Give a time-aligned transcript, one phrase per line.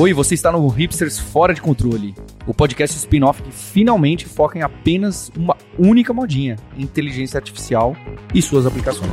[0.00, 2.14] Oi, você está no Hipsters Fora de Controle,
[2.46, 7.94] o podcast spin-off que finalmente foca em apenas uma única modinha, inteligência artificial
[8.34, 9.12] e suas aplicações.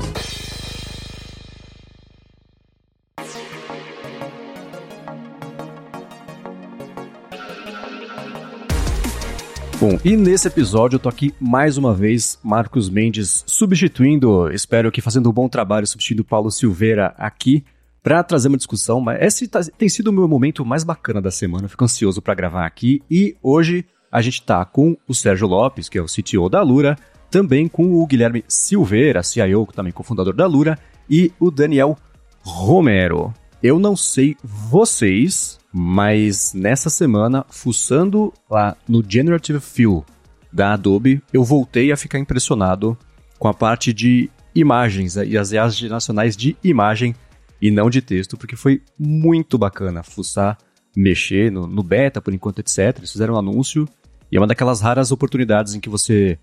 [9.77, 15.01] Bom, e nesse episódio eu tô aqui mais uma vez, Marcos Mendes substituindo, espero que
[15.01, 17.65] fazendo um bom trabalho, substituindo Paulo Silveira aqui
[18.07, 19.01] para trazer uma discussão.
[19.01, 21.67] Mas esse tá, tem sido o meu momento mais bacana da semana.
[21.67, 23.01] Fico ansioso para gravar aqui.
[23.11, 26.97] E hoje a gente tá com o Sérgio Lopes, que é o CTO da Lura,
[27.29, 30.79] também com o Guilherme Silveira, CIO, também cofundador da Lura,
[31.09, 31.97] e o Daniel
[32.39, 33.33] Romero.
[33.61, 40.05] Eu não sei vocês, mas nessa semana, fuçando lá no Generative Fill
[40.49, 42.97] da Adobe, eu voltei a ficar impressionado
[43.37, 47.13] com a parte de imagens e as IAs nacionais de imagem
[47.61, 50.57] e não de texto, porque foi muito bacana fuçar,
[50.95, 52.97] mexer no, no beta por enquanto, etc.
[52.97, 53.87] Eles fizeram um anúncio
[54.31, 56.37] e é uma daquelas raras oportunidades em que você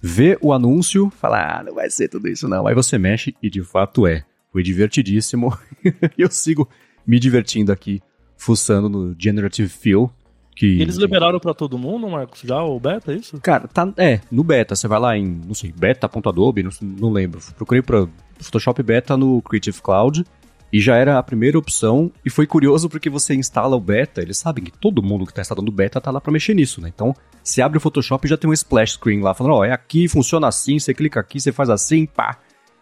[0.00, 2.66] vê o anúncio, fala, ah, não vai ser tudo isso não.
[2.66, 4.24] Aí você mexe e de fato é.
[4.50, 5.56] Foi divertidíssimo.
[6.16, 6.68] eu sigo
[7.06, 8.00] me divertindo aqui,
[8.36, 10.10] fuçando no Generative Fill.
[10.56, 13.38] Que, eles liberaram para todo mundo, Marcos, já o beta, é isso?
[13.40, 17.40] Cara, tá, é, no beta, você vai lá em, não sei, beta.adobe, não, não lembro.
[17.56, 18.08] Procurei para
[18.40, 20.24] Photoshop Beta no Creative Cloud
[20.72, 24.38] e já era a primeira opção, e foi curioso porque você instala o beta, eles
[24.38, 26.90] sabem que todo mundo que está instalando o beta tá lá para mexer nisso, né?
[26.94, 29.64] Então, você abre o Photoshop e já tem um splash screen lá, falando, ó, oh,
[29.64, 32.38] é aqui, funciona assim, você clica aqui, você faz assim, pá.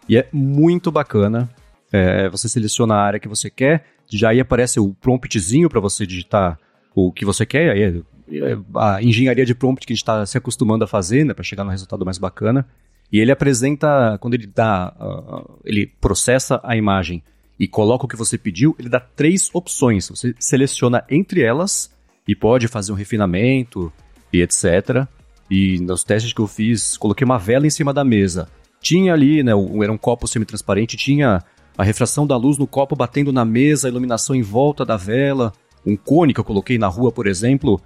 [0.08, 1.48] E é muito bacana.
[1.92, 6.04] É, você seleciona a área que você quer, já aí aparece o promptzinho para você
[6.04, 6.58] digitar
[6.94, 10.26] o que você quer, aí é, é a engenharia de prompt que a gente está
[10.26, 12.66] se acostumando a fazer, né, para chegar no resultado mais bacana.
[13.12, 17.22] E ele apresenta, quando ele dá, uh, ele processa a imagem
[17.58, 20.08] e coloca o que você pediu, ele dá três opções.
[20.08, 21.90] Você seleciona entre elas
[22.28, 23.92] e pode fazer um refinamento
[24.32, 25.06] e etc.
[25.50, 28.48] E nos testes que eu fiz, coloquei uma vela em cima da mesa.
[28.80, 29.52] Tinha ali, né,
[29.82, 31.42] era um copo semi-transparente, tinha
[31.78, 35.52] a refração da luz no copo batendo na mesa, a iluminação em volta da vela.
[35.84, 37.80] Um cone que eu coloquei na rua, por exemplo,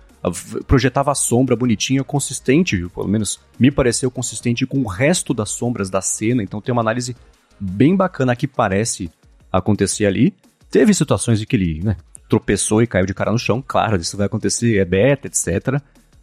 [0.66, 5.90] projetava a sombra bonitinha, consistente, pelo menos me pareceu consistente com o resto das sombras
[5.90, 6.42] da cena.
[6.42, 7.14] Então tem uma análise
[7.58, 9.10] bem bacana que parece
[9.52, 10.34] acontecer ali.
[10.70, 11.96] Teve situações em que ele né,
[12.28, 15.80] tropeçou e caiu de cara no chão, claro, isso vai acontecer, é beta, etc.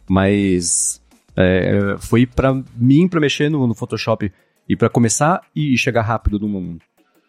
[0.08, 1.00] Mas
[1.36, 4.32] é, foi para mim, para mexer no, no, Photoshop
[4.68, 6.78] e para começar e chegar rápido num,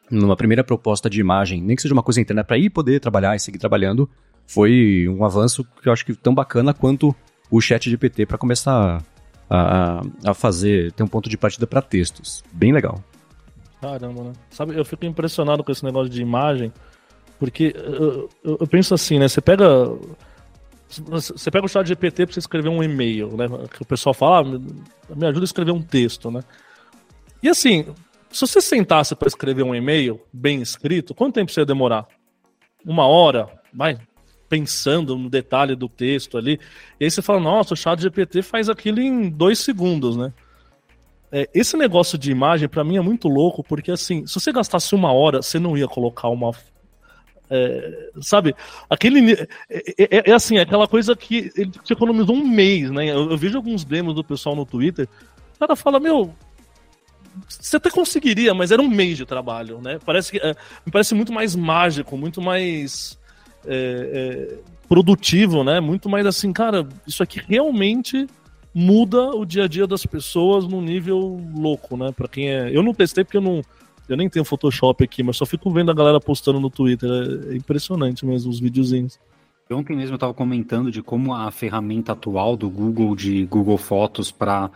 [0.10, 3.36] numa primeira proposta de imagem, nem que seja uma coisa interna, para ir poder trabalhar
[3.36, 4.10] e seguir trabalhando,
[4.48, 7.16] foi um avanço que eu acho que tão bacana quanto
[7.52, 9.04] o chat GPT para começar
[9.50, 12.44] a, a, fazer, ter um ponto de partida para textos.
[12.52, 13.04] Bem legal.
[13.82, 14.34] Caramba, né?
[14.50, 16.72] Sabe, eu fico impressionado com esse negócio de imagem,
[17.40, 19.28] porque eu, eu, eu penso assim, né?
[19.28, 19.66] Você pega.
[20.90, 23.48] Você pega o chat GPT para você escrever um e-mail, né?
[23.72, 26.42] Que o pessoal fala, ah, me ajuda a escrever um texto, né?
[27.44, 27.86] E assim,
[28.32, 32.08] se você sentasse para escrever um e-mail bem escrito, quanto tempo você ia demorar?
[32.84, 33.48] Uma hora?
[33.72, 34.00] Vai
[34.50, 36.60] pensando no detalhe do texto ali.
[37.00, 40.34] E aí você fala, nossa, o chat GPT faz aquilo em dois segundos, né?
[41.32, 44.96] É, esse negócio de imagem, para mim, é muito louco, porque assim, se você gastasse
[44.96, 46.52] uma hora, você não ia colocar uma.
[47.50, 48.56] É, sabe?
[48.90, 49.34] Aquele.
[49.70, 53.06] É, é, é, assim, é aquela coisa que ele te economizou um mês, né?
[53.06, 55.08] Eu, eu, vejo alguns demos do pessoal no Twitter,
[55.56, 56.34] o cara fala, meu.
[57.48, 60.00] Você até conseguiria, mas era um mês de trabalho, né?
[60.04, 63.18] Parece que, é, me parece muito mais mágico, muito mais
[64.88, 65.80] produtivo, né?
[65.80, 68.28] Muito mais assim, cara, isso aqui realmente
[68.74, 72.12] muda o dia a dia das pessoas num nível louco, né?
[72.12, 73.62] Para quem é, eu não testei porque eu não
[74.08, 77.10] eu nem tenho Photoshop aqui, mas só fico vendo a galera postando no Twitter,
[77.52, 79.20] é impressionante mesmo os videozinhos.
[79.72, 84.32] Ontem mesmo eu estava comentando de como a ferramenta atual do Google de Google Fotos
[84.32, 84.72] para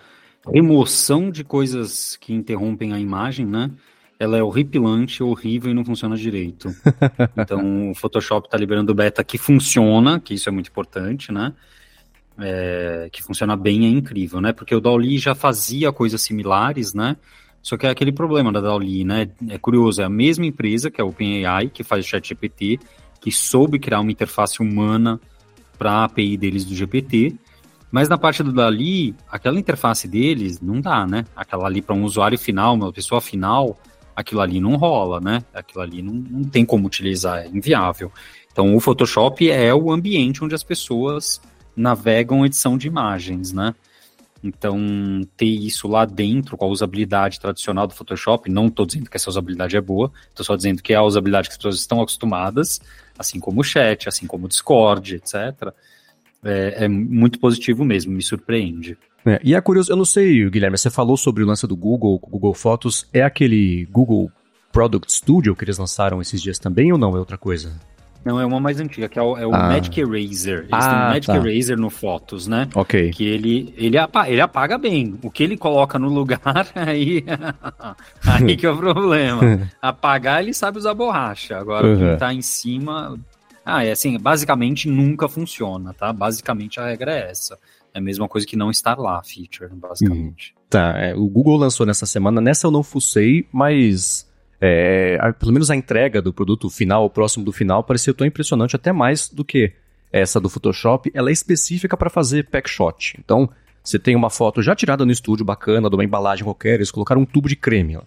[0.48, 3.72] remoção de coisas que interrompem a imagem, né?
[4.20, 6.70] Ela é horripilante, horrível e não funciona direito.
[7.36, 11.54] Então o Photoshop está liberando beta que funciona, que isso é muito importante, né?
[12.40, 14.54] É, que funciona bem é incrível, né?
[14.54, 17.16] Porque o Dali já fazia coisas similares, né?
[17.62, 19.30] Só que é aquele problema da Dali, né?
[19.50, 22.80] É curioso, é a mesma empresa que é a OpenAI, que faz o ChatGPT,
[23.22, 25.20] que soube criar uma interface humana
[25.78, 27.36] para a API deles do GPT,
[27.92, 31.26] mas na parte do Dali, aquela interface deles não dá, né?
[31.36, 33.78] Aquela ali para um usuário final, uma pessoa final,
[34.16, 35.44] aquilo ali não rola, né?
[35.54, 38.12] Aquilo ali não, não tem como utilizar, é inviável.
[38.52, 41.40] Então o Photoshop é o ambiente onde as pessoas
[41.76, 43.74] navegam edição de imagens, né?
[44.44, 44.78] Então,
[45.38, 49.30] ter isso lá dentro com a usabilidade tradicional do Photoshop, não estou dizendo que essa
[49.30, 52.82] usabilidade é boa, estou só dizendo que é a usabilidade que as pessoas estão acostumadas,
[53.18, 55.74] assim como o chat, assim como o Discord, etc.
[56.44, 58.98] É, é muito positivo mesmo, me surpreende.
[59.26, 62.20] É, e é curioso, eu não sei, Guilherme, você falou sobre o lance do Google,
[62.20, 64.30] Google Fotos, é aquele Google
[64.74, 67.16] Product Studio que eles lançaram esses dias também ou não?
[67.16, 67.80] É outra coisa?
[68.24, 69.68] Não, é uma mais antiga, que é o, é o ah.
[69.68, 70.60] Magic Eraser.
[70.60, 71.36] Eles ah, têm o Magic tá.
[71.36, 72.70] Eraser no Fotos, né?
[72.74, 73.12] Ok.
[73.12, 75.20] Que ele, ele, apaga, ele apaga bem.
[75.22, 76.40] O que ele coloca no lugar,
[76.76, 77.24] aí,
[78.26, 79.70] aí que é o problema.
[79.82, 81.58] Apagar, ele sabe usar borracha.
[81.58, 81.94] Agora, uhum.
[81.94, 83.20] o que tá em cima...
[83.66, 86.12] Ah, é assim, basicamente nunca funciona, tá?
[86.12, 87.58] Basicamente a regra é essa.
[87.94, 90.54] É a mesma coisa que não estar lá, feature, basicamente.
[90.58, 94.28] Hum, tá, é, o Google lançou nessa semana, nessa eu não fucei, mas
[94.66, 98.78] é, a, pelo menos a entrega do produto final, próximo do final, pareceu tão impressionante,
[98.78, 99.74] até mais do que
[100.10, 101.12] essa do Photoshop.
[101.14, 103.18] Ela é específica para fazer packshot.
[103.20, 103.50] Então,
[103.84, 107.22] você tem uma foto já tirada no estúdio, bacana, de uma embalagem qualquer, eles colocaram
[107.22, 108.00] um tubo de creme.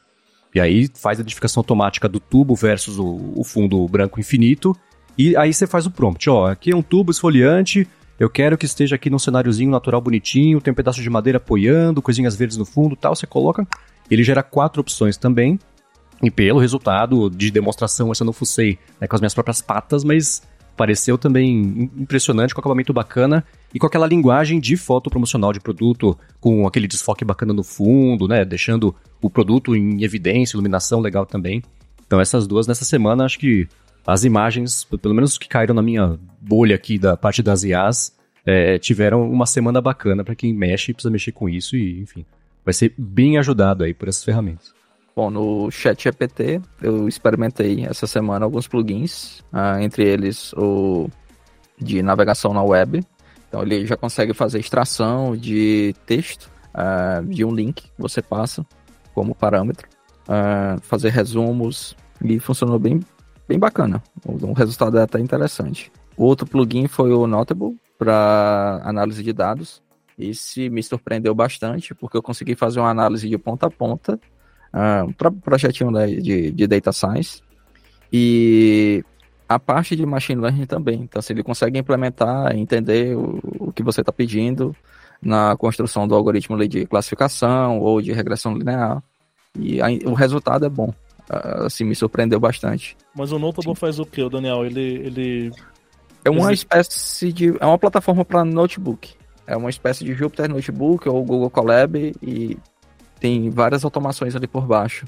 [0.54, 4.74] E aí faz a identificação automática do tubo versus o, o fundo branco infinito.
[5.18, 7.86] E aí você faz o prompt, ó, aqui é um tubo esfoliante,
[8.18, 12.00] eu quero que esteja aqui num cenáriozinho natural bonitinho, tem um pedaço de madeira apoiando,
[12.00, 13.68] coisinhas verdes no fundo tal, você coloca.
[14.10, 15.58] Ele gera quatro opções também.
[16.22, 20.02] E pelo resultado de demonstração, essa eu não fucei né, com as minhas próprias patas,
[20.02, 20.42] mas
[20.76, 26.16] pareceu também impressionante, com acabamento bacana e com aquela linguagem de foto promocional de produto,
[26.40, 31.62] com aquele desfoque bacana no fundo, né, deixando o produto em evidência, iluminação legal também.
[32.06, 33.66] Então essas duas nessa semana, acho que
[34.06, 38.14] as imagens, pelo menos que caíram na minha bolha aqui da parte das IAs,
[38.44, 42.24] é, tiveram uma semana bacana para quem mexe, precisa mexer com isso e, enfim,
[42.64, 44.75] vai ser bem ajudado aí por essas ferramentas.
[45.18, 51.08] Bom, no ChatGPT eu experimentei essa semana alguns plugins, uh, entre eles o
[51.78, 53.02] de navegação na web.
[53.48, 58.66] Então ele já consegue fazer extração de texto uh, de um link que você passa
[59.14, 59.88] como parâmetro,
[60.28, 63.00] uh, fazer resumos e funcionou bem,
[63.48, 64.02] bem bacana.
[64.22, 65.90] O, o resultado é até interessante.
[66.14, 69.82] Outro plugin foi o Notable para análise de dados.
[70.18, 74.20] Esse me surpreendeu bastante porque eu consegui fazer uma análise de ponta a ponta
[74.76, 75.90] uh, pro projetinho
[76.20, 77.40] de, de data science
[78.12, 79.02] e
[79.48, 81.00] a parte de machine learning também.
[81.02, 84.76] Então, se ele consegue implementar, entender o, o que você está pedindo
[85.22, 89.02] na construção do algoritmo de classificação ou de regressão linear,
[89.58, 90.92] e aí, o resultado é bom.
[91.64, 92.96] Assim, me surpreendeu bastante.
[93.14, 93.80] Mas o Notable Sim.
[93.80, 94.64] faz o que, Daniel?
[94.64, 95.52] Ele, ele...
[96.24, 96.66] É uma Existe...
[96.66, 97.56] espécie de...
[97.58, 99.14] É uma plataforma para notebook.
[99.46, 102.56] É uma espécie de Jupyter Notebook ou Google Colab e
[103.20, 105.06] tem várias automações ali por baixo.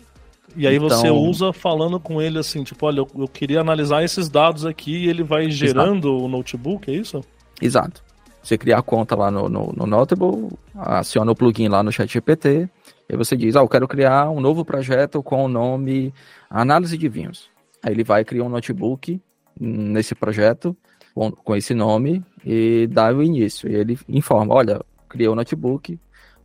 [0.56, 0.88] E aí então...
[0.88, 5.05] você usa falando com ele assim, tipo, olha, eu, eu queria analisar esses dados aqui
[5.05, 6.25] e ele vai gerando Exato.
[6.25, 7.20] o notebook, é isso?
[7.60, 8.02] Exato.
[8.43, 12.69] Você cria a conta lá no, no, no Notable, aciona o plugin lá no ChatGPT,
[13.08, 16.14] e você diz, ah, eu quero criar um novo projeto com o nome
[16.49, 17.50] Análise de Vinhos.
[17.82, 19.20] Aí ele vai criar um notebook
[19.58, 20.76] nesse projeto
[21.14, 23.70] com, com esse nome e dá o início.
[23.70, 25.99] E ele informa, olha, criou o notebook,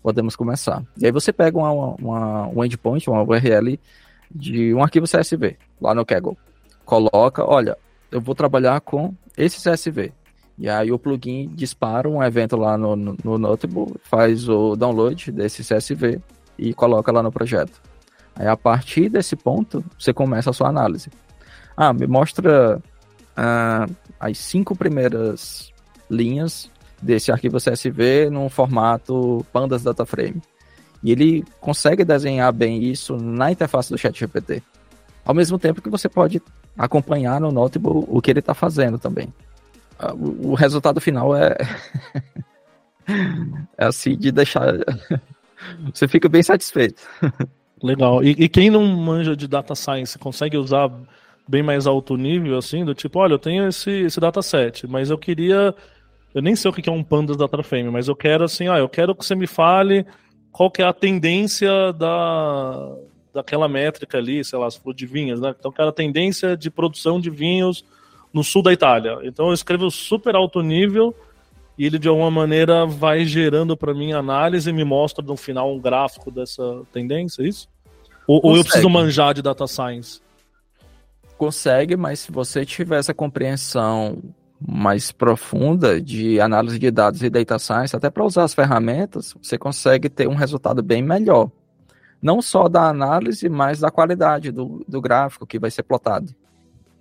[0.04, 0.84] podemos começar.
[0.98, 3.80] E aí você pega uma, uma, um endpoint, uma URL
[4.30, 6.38] de um arquivo CSV lá no Kaggle.
[6.86, 7.78] Coloca, olha,
[8.12, 10.12] eu vou trabalhar com esse CSV.
[10.58, 13.58] E aí o plugin dispara um evento lá no, no, no
[14.04, 16.22] faz o download desse CSV
[16.58, 17.82] e coloca lá no projeto.
[18.36, 21.10] Aí a partir desse ponto, você começa a sua análise.
[21.76, 22.82] Ah, me mostra
[23.36, 23.88] ah,
[24.20, 25.72] as cinco primeiras
[26.10, 26.70] linhas
[27.04, 30.42] desse arquivo CSV num formato Pandas Data Frame.
[31.04, 34.64] E ele consegue desenhar bem isso na interface do ChatGPT.
[35.26, 36.42] Ao mesmo tempo que você pode
[36.78, 39.28] acompanhar no notebook o que ele está fazendo também.
[40.00, 41.56] Ah, o resultado final é
[43.78, 44.74] é assim de deixar
[45.94, 47.02] você fica bem satisfeito.
[47.82, 48.24] Legal.
[48.24, 50.90] E, e, quem não manja de data science consegue usar
[51.46, 55.18] bem mais alto nível, assim, do tipo, olha, eu tenho esse, esse dataset, mas eu
[55.18, 55.76] queria
[56.34, 58.80] eu nem sei o que é um pandas data frame, mas eu quero assim, ah,
[58.80, 60.06] eu quero que você me fale
[60.52, 62.96] qual que é a tendência da,
[63.34, 65.54] daquela métrica ali, sei lá, se for de vinhas, né?
[65.58, 67.84] Então, eu quero a tendência de produção de vinhos
[68.32, 69.20] no sul da Itália.
[69.24, 71.16] Então, eu escrevo super alto nível
[71.78, 75.74] e ele, de alguma maneira, vai gerando para mim análise e me mostra no final
[75.74, 77.68] um gráfico dessa tendência, é isso?
[78.28, 80.22] Ou, ou eu preciso manjar de data science?
[81.38, 84.22] Consegue, mas se você tiver essa compreensão
[84.66, 89.58] mais profunda de análise de dados e data science, até para usar as ferramentas, você
[89.58, 91.50] consegue ter um resultado bem melhor.
[92.22, 96.34] Não só da análise, mas da qualidade do, do gráfico que vai ser plotado.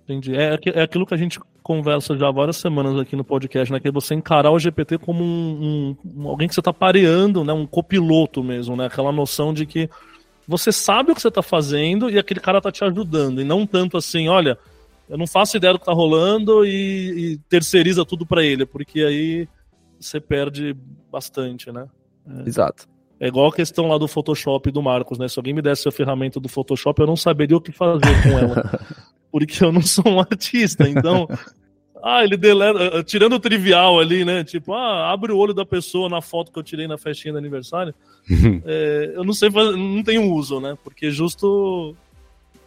[0.03, 0.35] Entendi.
[0.35, 3.79] É, é aquilo que a gente conversa já há várias semanas aqui no podcast, né?
[3.79, 7.53] Que é você encarar o GPT como um, um alguém que você está pareando, né?
[7.53, 8.87] Um copiloto mesmo, né?
[8.87, 9.89] Aquela noção de que
[10.45, 13.39] você sabe o que você está fazendo e aquele cara está te ajudando.
[13.39, 14.57] E não tanto assim, olha,
[15.13, 19.01] eu não faço ideia do que está rolando e, e, terceiriza tudo para ele, porque
[19.01, 19.47] aí
[19.99, 20.75] você perde
[21.11, 21.85] bastante, né?
[22.27, 22.49] É.
[22.49, 22.87] Exato.
[23.19, 25.27] É igual a questão lá do Photoshop do Marcos, né?
[25.27, 28.39] Se alguém me desse a ferramenta do Photoshop, eu não saberia o que fazer com
[28.39, 28.81] ela.
[29.31, 31.27] porque eu não sou um artista, então.
[32.05, 34.43] Ah, ele deleta, tirando o trivial ali, né?
[34.43, 37.37] Tipo, ah, abre o olho da pessoa na foto que eu tirei na festinha de
[37.37, 37.95] aniversário.
[38.67, 40.77] é, eu não sei, não tenho uso, né?
[40.83, 41.95] Porque justo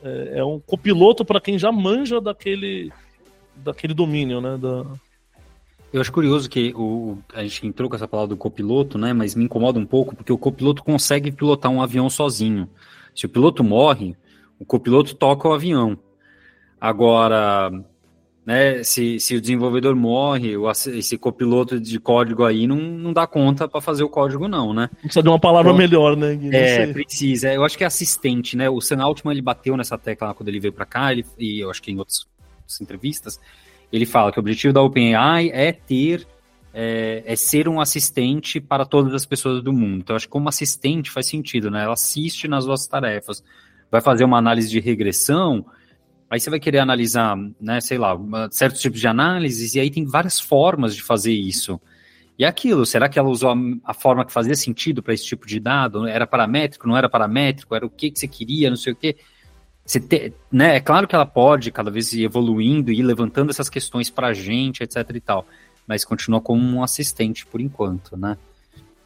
[0.03, 2.93] é, é um copiloto para quem já manja daquele,
[3.57, 4.57] daquele domínio, né?
[4.57, 4.85] Da...
[5.93, 9.13] Eu acho curioso que o, a gente entrou com essa palavra do copiloto, né?
[9.13, 12.69] Mas me incomoda um pouco porque o copiloto consegue pilotar um avião sozinho.
[13.15, 14.17] Se o piloto morre,
[14.59, 15.99] o copiloto toca o avião.
[16.81, 17.73] Agora,
[18.47, 20.53] né, se, se o desenvolvedor morre,
[20.95, 24.89] esse copiloto de código aí não, não dá conta para fazer o código, não, né?
[25.01, 26.39] Precisa de uma palavra então, melhor, né?
[26.53, 27.53] É, precisa.
[27.53, 28.71] Eu acho que é assistente, né?
[28.71, 31.69] O Sam Altman, ele bateu nessa tecla quando ele veio para cá, ele, e eu
[31.69, 32.25] acho que em outras,
[32.61, 33.41] outras, entrevistas,
[33.93, 36.25] ele fala que o objetivo da OpenAI é ter,
[36.73, 40.03] é, é, ser um assistente para todas as pessoas do mundo.
[40.03, 41.83] Então, eu acho que como assistente faz sentido, né?
[41.83, 43.43] Ela assiste nas suas tarefas,
[43.91, 45.67] vai fazer uma análise de regressão,
[46.29, 48.19] Aí você vai querer analisar, né, sei lá,
[48.51, 51.81] certos tipos de análises, e aí tem várias formas de fazer isso.
[52.39, 55.25] E é aquilo, será que ela usou a, a forma que fazia sentido para esse
[55.25, 56.07] tipo de dado?
[56.07, 57.75] Era paramétrico, não era paramétrico?
[57.75, 59.17] Era o que, que você queria, não sei o quê?
[59.85, 63.51] Você te, né, é claro que ela pode cada vez ir evoluindo e ir levantando
[63.51, 65.47] essas questões para a gente, etc e tal,
[65.87, 68.37] mas continua como um assistente por enquanto, né?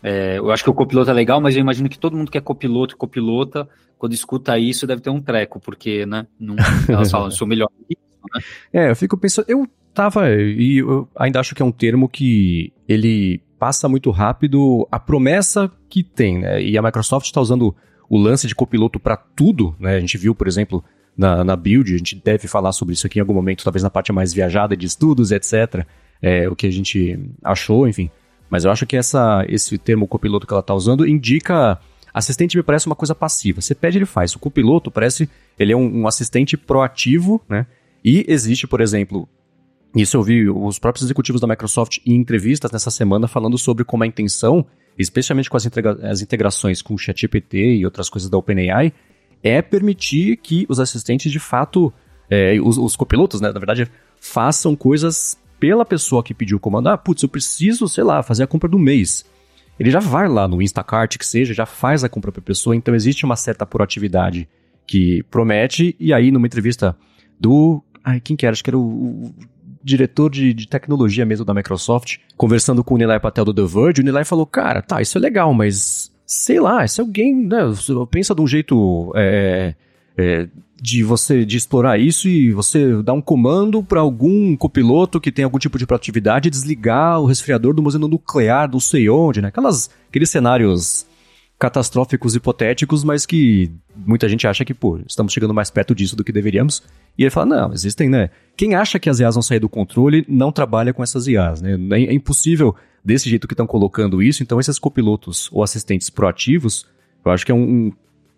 [0.03, 2.39] É, eu acho que o copiloto é legal, mas eu imagino que todo mundo que
[2.39, 3.69] é copiloto copilota
[4.01, 6.27] quando escuta isso, deve ter um treco, porque, né?
[6.39, 6.57] Não,
[6.89, 8.41] elas falam, sou melhor que isso, né?
[8.73, 12.73] É, eu fico pensando, eu tava, e eu ainda acho que é um termo que
[12.89, 16.63] ele passa muito rápido a promessa que tem, né?
[16.63, 17.77] E a Microsoft está usando
[18.09, 19.97] o lance de copiloto para tudo, né?
[19.97, 20.83] A gente viu, por exemplo,
[21.15, 23.91] na, na build, a gente deve falar sobre isso aqui em algum momento, talvez na
[23.91, 25.85] parte mais viajada de estudos, etc.
[26.23, 28.11] É, o que a gente achou, enfim.
[28.49, 31.79] Mas eu acho que essa, esse termo copiloto que ela está usando indica
[32.13, 33.61] Assistente me parece uma coisa passiva.
[33.61, 34.35] Você pede, ele faz.
[34.35, 37.67] O copiloto parece, ele é um, um assistente proativo, né?
[38.05, 39.29] E existe, por exemplo,
[39.95, 44.05] isso eu vi os próprios executivos da Microsoft em entrevistas nessa semana falando sobre como
[44.05, 44.65] a intenção,
[44.99, 48.93] especialmente com as, integra as integrações com o ChatGPT e outras coisas da OpenAI,
[49.43, 51.93] é permitir que os assistentes de fato,
[52.31, 53.91] é, os, os, copilotos, né, na verdade,
[54.21, 56.89] façam coisas pela pessoa que pediu o comando.
[56.89, 59.25] Ah, putz, eu preciso, sei lá, fazer a compra do mês
[59.81, 62.77] ele já vai lá no Instacart, que seja, já faz a compra para a pessoa,
[62.77, 64.47] então existe uma certa proatividade
[64.87, 66.95] que promete, e aí numa entrevista
[67.41, 67.83] do...
[68.05, 68.53] Ai, quem que era?
[68.53, 69.35] Acho que era o, o
[69.83, 74.03] diretor de, de, tecnologia mesmo da Microsoft, conversando com o Nilay Patel do The Verge,
[74.03, 77.61] o Nilay falou, cara, tá, isso é legal, mas sei lá, se alguém, né,
[78.11, 79.75] pensa de um jeito é,
[80.15, 80.47] é,
[80.81, 85.45] de você de explorar isso e você dar um comando para algum copiloto que tem
[85.45, 89.49] algum tipo de proatividade desligar o resfriador do museu nuclear, não sei onde, né?
[89.49, 91.07] Aquelas, aqueles cenários
[91.59, 96.25] catastróficos hipotéticos, mas que muita gente acha que, pô, estamos chegando mais perto disso do
[96.25, 96.83] que deveríamos.
[97.19, 98.31] E ele fala, não, existem, né?
[98.57, 101.77] Quem acha que as IAs vão sair do controle não trabalha com essas IAs, né?
[101.93, 106.87] É, é impossível desse jeito que estão colocando isso, então esses copilotos ou assistentes proativos,
[107.23, 107.93] eu acho que é um, um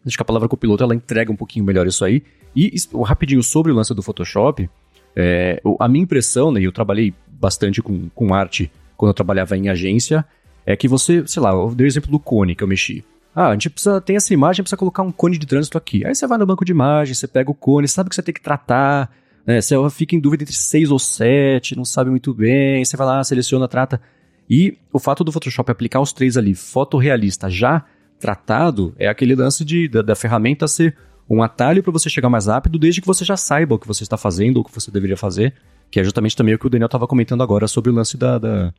[0.07, 2.23] Acho que a palavra copiloto ela entrega um pouquinho melhor isso aí.
[2.55, 4.69] E rapidinho sobre o lance do Photoshop,
[5.17, 9.69] é, a minha impressão, né, eu trabalhei bastante com, com arte quando eu trabalhava em
[9.69, 10.25] agência,
[10.65, 13.05] é que você, sei lá, eu dei o exemplo do cone que eu mexi.
[13.35, 16.05] Ah, a gente precisa, tem essa imagem, precisa colocar um cone de trânsito aqui.
[16.07, 18.35] Aí você vai no banco de imagens, você pega o cone, sabe que você tem
[18.35, 19.11] que tratar,
[19.47, 23.07] né, você fica em dúvida entre seis ou sete, não sabe muito bem, você vai
[23.07, 24.01] lá, seleciona, trata.
[24.49, 27.85] E o fato do Photoshop aplicar os três ali, fotorrealista já
[28.23, 30.97] tratado é aquele lance de, da, da ferramenta ser
[31.29, 34.05] um atalho para você chegar mais rápido, desde que você já saiba o que você
[34.05, 35.53] está fazendo ou o que você deveria fazer,
[35.91, 38.39] que é justamente também o que o Daniel estava comentando agora sobre o lance da,
[38.39, 38.73] da,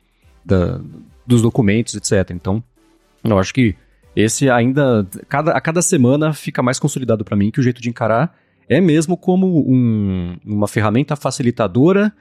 [0.44, 0.80] da,
[1.26, 2.30] dos documentos, etc.
[2.30, 2.62] Então,
[3.22, 3.76] eu acho que
[4.16, 7.90] esse ainda, cada, a cada semana fica mais consolidado para mim que o jeito de
[7.90, 8.34] encarar
[8.68, 12.12] é mesmo como um, uma ferramenta facilitadora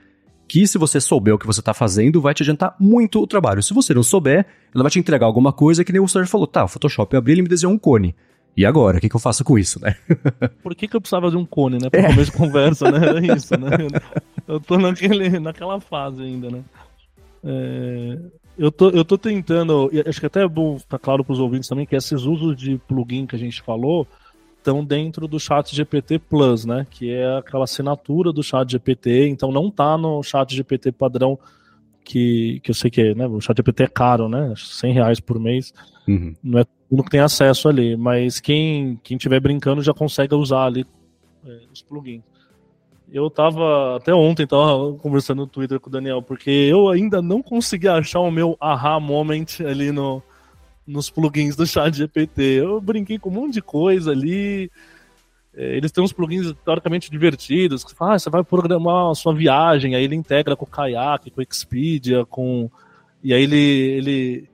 [0.48, 3.64] que se você souber o que você está fazendo, vai te adiantar muito o trabalho.
[3.64, 6.48] Se você não souber, ela vai te entregar alguma coisa que nem o Sérgio falou,
[6.48, 8.16] tá, o Photoshop eu abri, ele me desenhou um cone.
[8.56, 9.96] E agora, o que, que eu faço com isso, né?
[10.62, 11.90] Por que, que eu precisava de um cone, né?
[11.90, 12.08] Pra é.
[12.08, 13.08] começo de conversa, né?
[13.08, 13.70] Era isso, né?
[14.46, 16.62] Eu tô naquele, naquela fase ainda, né?
[17.46, 18.20] É,
[18.58, 21.70] eu, tô, eu tô tentando, acho que até é bom ficar claro para os ouvintes
[21.70, 24.06] também que esses usos de plugin que a gente falou,
[24.64, 26.88] estão dentro do Chat GPT Plus, né?
[26.90, 31.38] Que é aquela assinatura do Chat GPT, então não tá no Chat GPT padrão
[32.04, 33.28] que, que eu sei que é, né?
[33.28, 34.54] O Chat GPT é caro, né?
[34.56, 35.74] 100 reais por mês.
[36.08, 36.34] Uhum.
[36.42, 40.66] Não é todo que tem acesso ali, mas quem quem tiver brincando já consegue usar
[40.66, 40.86] ali
[41.46, 42.22] é, os plugins.
[43.12, 47.42] Eu tava até ontem tava conversando no Twitter com o Daniel, porque eu ainda não
[47.42, 50.22] consegui achar o meu aha moment ali no
[50.86, 52.42] nos plugins do chat GPT.
[52.42, 54.70] Eu brinquei com um monte de coisa ali.
[55.56, 59.34] É, eles têm uns plugins teoricamente divertidos, que fala, ah, você vai programar a sua
[59.34, 62.70] viagem, aí ele integra com o Kayak, com o Expedia, com.
[63.24, 64.50] E aí ele, ele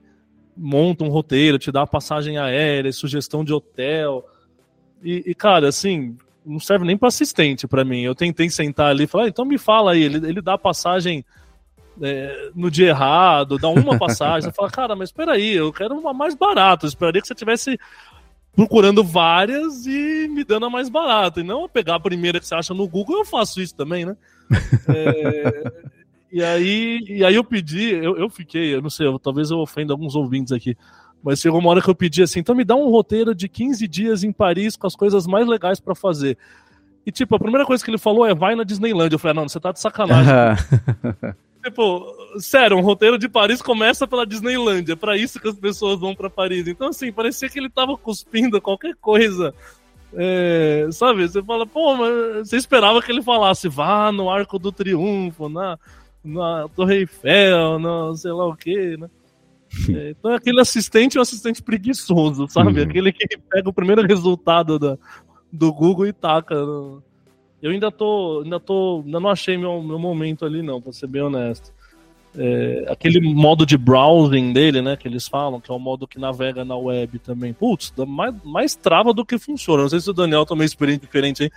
[0.56, 4.24] monta um roteiro, te dá passagem aérea, sugestão de hotel.
[5.02, 8.02] E, e cara, assim, não serve nem para assistente para mim.
[8.02, 11.24] Eu tentei sentar ali e falar, ah, então me fala aí, ele, ele dá passagem
[12.00, 16.12] é, no dia errado, dá uma passagem, você fala, cara, mas peraí, eu quero uma
[16.12, 17.78] mais barata, eu esperaria que você tivesse
[18.52, 22.54] procurando várias e me dando a mais barata, e não pegar a primeira que você
[22.54, 24.16] acha no Google, eu faço isso também, né?
[24.88, 25.82] É,
[26.32, 29.58] e, aí, e aí eu pedi, eu, eu fiquei, eu não sei, eu, talvez eu
[29.58, 30.76] ofenda alguns ouvintes aqui,
[31.22, 33.86] mas chegou uma hora que eu pedi assim, então me dá um roteiro de 15
[33.86, 36.36] dias em Paris com as coisas mais legais para fazer.
[37.04, 39.12] E tipo, a primeira coisa que ele falou é vai na Disneyland.
[39.12, 40.32] Eu falei, ah, não, você tá de sacanagem.
[41.62, 44.94] Tipo, sério, um roteiro de Paris começa pela Disneylandia.
[44.94, 46.66] É pra isso que as pessoas vão para Paris.
[46.66, 49.54] Então, assim, parecia que ele tava cuspindo qualquer coisa.
[50.14, 51.28] É, sabe?
[51.28, 55.78] Você fala, pô, mas você esperava que ele falasse, vá no Arco do Triunfo, na,
[56.24, 59.08] na Torre Eiffel, na sei lá o quê, né?
[59.88, 62.80] É, então, aquele assistente é um assistente preguiçoso, sabe?
[62.80, 62.88] Uhum.
[62.88, 64.98] Aquele que pega o primeiro resultado da,
[65.52, 66.54] do Google e taca.
[66.54, 67.02] No,
[67.62, 71.06] eu ainda tô, ainda tô, ainda não achei meu, meu momento ali não, para ser
[71.06, 71.72] bem honesto.
[72.36, 76.18] É, aquele modo de browsing dele, né, que eles falam, que é o modo que
[76.18, 77.52] navega na web também.
[77.52, 79.82] Putz, dá mais, mais trava do que funciona.
[79.82, 81.50] Não sei se o Daniel também é experiente diferente aí,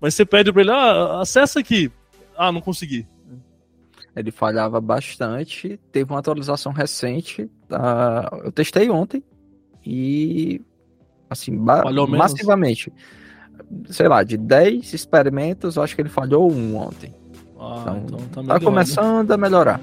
[0.00, 1.90] mas você pede para ele, ah, acessa aqui.
[2.36, 3.06] Ah, não consegui.
[4.14, 5.78] Ele falhava bastante.
[5.92, 7.50] Teve uma atualização recente.
[7.68, 8.30] Tá?
[8.44, 9.22] Eu testei ontem
[9.84, 10.60] e
[11.30, 12.90] assim, massivamente.
[12.90, 13.25] Menos
[13.88, 17.14] sei lá, de 10 experimentos, acho que ele falhou um ontem.
[17.58, 19.80] Ah, então, então tá, tá começando a melhorar.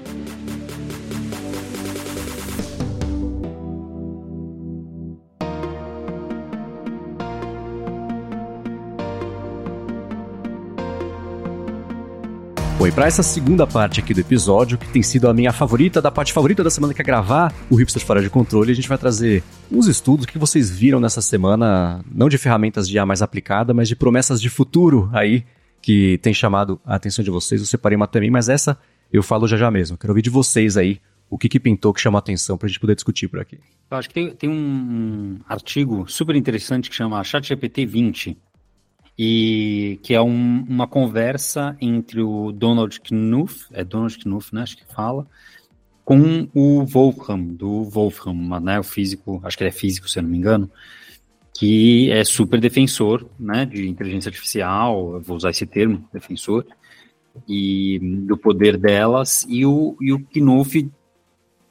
[12.84, 16.02] Bom, e para essa segunda parte aqui do episódio, que tem sido a minha favorita,
[16.02, 18.90] da parte favorita da semana, que é gravar o Hipster Fora de Controle, a gente
[18.90, 19.42] vai trazer
[19.72, 23.88] uns estudos que vocês viram nessa semana, não de ferramentas de IA mais aplicada, mas
[23.88, 25.46] de promessas de futuro aí,
[25.80, 27.58] que tem chamado a atenção de vocês.
[27.62, 28.78] Eu separei uma também, mas essa
[29.10, 29.96] eu falo já já mesmo.
[29.96, 32.68] Quero ouvir de vocês aí o que, que pintou, que chamou a atenção para a
[32.68, 33.58] gente poder discutir por aqui.
[33.90, 38.36] Eu acho que tem, tem um artigo super interessante que chama ChatGPT 20,
[39.16, 44.76] e que é um, uma conversa entre o Donald Knuth, é Donald Knuth, né, acho
[44.76, 45.26] que fala,
[46.04, 50.22] com o Wolfram, do Wolfram, né, o físico, acho que ele é físico, se eu
[50.22, 50.70] não me engano,
[51.56, 56.66] que é super defensor, né, de inteligência artificial, vou usar esse termo, defensor,
[57.48, 60.90] e do poder delas, e o, e o Knuth,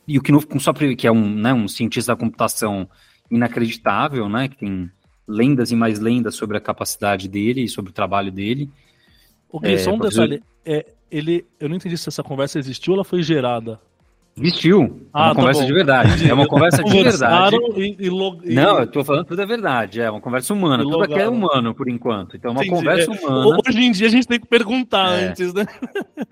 [0.08, 0.48] e o Knuth,
[0.98, 2.90] que é um, né, um cientista da computação
[3.30, 4.90] inacreditável, né, que tem
[5.28, 8.70] lendas e mais lendas sobre a capacidade dele e sobre o trabalho dele.
[9.50, 12.94] O que, é, só um detalhe, é, ele, eu não entendi se essa conversa existiu
[12.94, 13.80] ou ela foi gerada.
[14.36, 15.08] Existiu.
[15.14, 15.68] Ah, é uma tá conversa bom.
[15.68, 16.28] de verdade.
[16.28, 17.56] É uma conversa de verdade.
[17.76, 18.52] E, e log...
[18.52, 20.02] Não, eu tô falando tudo é verdade.
[20.02, 20.82] É uma conversa humana.
[20.82, 22.36] Tudo aqui é humano, por enquanto.
[22.36, 22.76] Então é uma Entendi.
[22.76, 23.16] conversa é.
[23.16, 23.60] humana.
[23.68, 25.28] Hoje em dia a gente tem que perguntar é.
[25.28, 25.68] antes, né?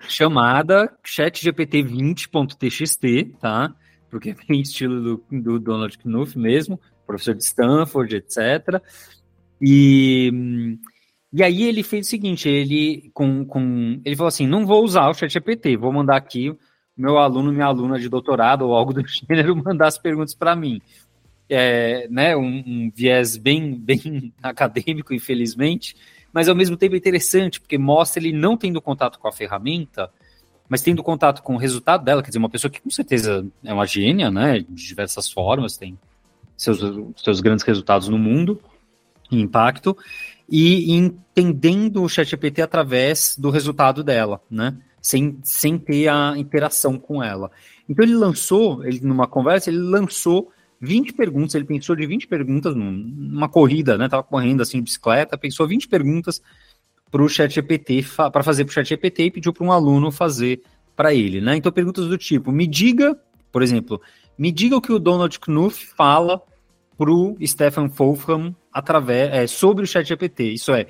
[0.08, 3.72] Chamada chatgpt20.txt, tá?
[4.10, 6.80] Porque tem estilo do, do Donald Knuth mesmo
[7.12, 8.80] professor de Stanford, etc.
[9.60, 10.78] E,
[11.32, 15.08] e aí ele fez o seguinte, ele, com, com, ele falou assim, não vou usar
[15.08, 16.56] o ChatGPT, vou mandar aqui
[16.96, 20.80] meu aluno, minha aluna de doutorado ou algo do gênero mandar as perguntas para mim.
[21.48, 25.94] É, né, um, um, viés bem, bem acadêmico, infelizmente,
[26.32, 30.10] mas ao mesmo tempo interessante, porque mostra ele não tendo contato com a ferramenta,
[30.66, 33.74] mas tendo contato com o resultado dela, quer dizer, uma pessoa que com certeza é
[33.74, 35.98] uma gênia, né, de diversas formas, tem
[36.62, 36.80] seus,
[37.16, 38.60] seus grandes resultados no mundo,
[39.30, 39.96] impacto,
[40.48, 44.76] e entendendo o ChatGPT através do resultado dela, né?
[45.00, 47.50] Sem, sem ter a interação com ela.
[47.88, 52.74] Então ele lançou, ele numa conversa, ele lançou 20 perguntas, ele pensou de 20 perguntas
[52.74, 54.08] numa corrida, né?
[54.08, 56.40] Tava correndo assim de bicicleta, pensou 20 perguntas
[57.10, 60.62] para o ChatGPT, para fazer para o ChatGPT e pediu para um aluno fazer
[60.94, 61.56] para ele, né?
[61.56, 63.18] Então perguntas do tipo, me diga,
[63.50, 64.00] por exemplo,
[64.38, 66.42] me diga o que o Donald Knuth fala
[67.02, 70.52] para o Stefan Wolfram através, é, sobre o ChatGPT.
[70.52, 70.88] Isso é, ele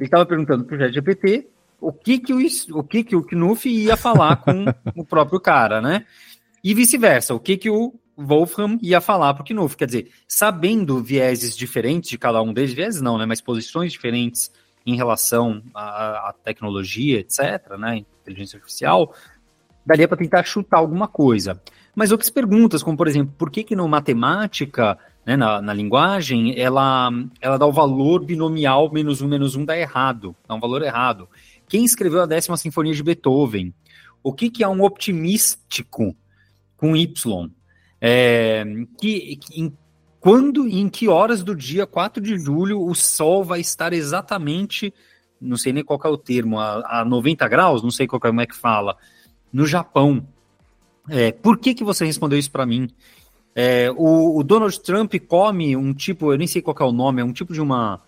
[0.00, 1.48] estava perguntando para o ChatGPT
[1.80, 2.38] o que que o,
[2.78, 4.64] o que que o Knuff ia falar com
[4.96, 6.04] o próprio cara, né?
[6.64, 9.76] E vice-versa, o que que o Wolfram ia falar para o Knuff.
[9.76, 13.24] Quer dizer, sabendo vieses diferentes de cada um deles, vieses não, né?
[13.24, 14.50] Mas posições diferentes
[14.84, 18.04] em relação à, à tecnologia, etc., né?
[18.22, 19.14] Inteligência artificial,
[19.86, 21.60] daria para tentar chutar alguma coisa.
[21.94, 26.58] Mas outras perguntas, como por exemplo, por que que no matemática, né, na, na linguagem,
[26.58, 30.82] ela, ela dá o valor binomial menos um menos um dá errado, dá um valor
[30.82, 31.28] errado.
[31.68, 33.72] Quem escreveu a décima sinfonia de Beethoven?
[34.22, 36.14] O que que é um optimístico
[36.76, 37.50] com Y?
[38.00, 38.64] É,
[38.98, 39.72] que, que, em,
[40.18, 44.92] quando e em que horas do dia 4 de julho o Sol vai estar exatamente,
[45.40, 48.28] não sei nem qual é o termo, a, a 90 graus, não sei qual é,
[48.28, 48.96] como é que fala,
[49.52, 50.26] no Japão.
[51.08, 52.88] É, por que, que você respondeu isso para mim?
[53.54, 57.20] É, o, o, Donald Trump come um tipo, eu nem sei qual é o nome,
[57.20, 58.00] é um tipo de uma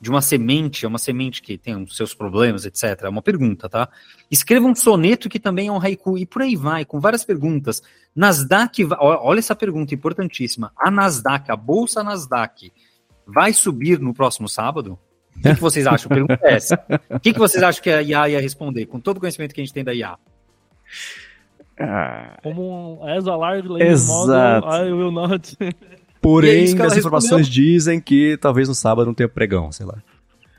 [0.00, 3.02] de uma semente, é uma semente que tem os seus problemas, etc.
[3.02, 3.88] É uma pergunta, tá?
[4.30, 7.82] Escreva um soneto que também é um haiku, e por aí vai, com várias perguntas.
[8.14, 10.72] Nasdaq, olha essa pergunta importantíssima.
[10.78, 12.72] A Nasdaq, a bolsa Nasdaq,
[13.26, 14.98] vai subir no próximo sábado?
[15.36, 16.08] O que, que vocês acham?
[16.08, 16.84] Pergunta é essa.
[17.10, 19.60] O que, que vocês acham que a IA ia responder, com todo o conhecimento que
[19.60, 20.16] a gente tem da IA?
[21.78, 22.38] Ah.
[22.42, 24.18] Como as a large Exato.
[24.18, 25.56] model, I will not.
[26.20, 27.64] Porém, as informações respondeu.
[27.64, 29.98] dizem que talvez no sábado não tenha pregão, sei lá.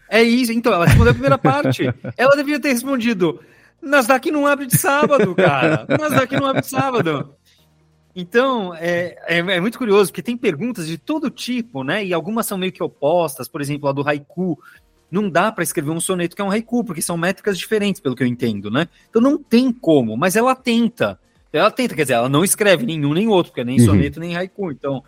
[0.10, 1.84] É isso, então, ela respondeu a primeira parte.
[2.18, 3.40] ela devia ter respondido:
[3.82, 5.86] Nasdaq não abre de sábado, cara.
[6.00, 7.36] Nasdaq não abre de sábado.
[8.16, 12.04] Então, é, é, é, muito curioso, porque tem perguntas de todo tipo, né?
[12.04, 13.48] E algumas são meio que opostas.
[13.48, 14.58] Por exemplo, a do haiku.
[15.12, 18.16] Não dá para escrever um soneto que é um haiku, porque são métricas diferentes, pelo
[18.16, 18.88] que eu entendo, né?
[19.10, 21.20] Então não tem como, mas ela tenta.
[21.52, 23.86] Ela tenta, quer dizer, ela não escreve nenhum nem outro, porque é nem uhum.
[23.86, 24.72] soneto nem haiku.
[24.72, 25.04] Então,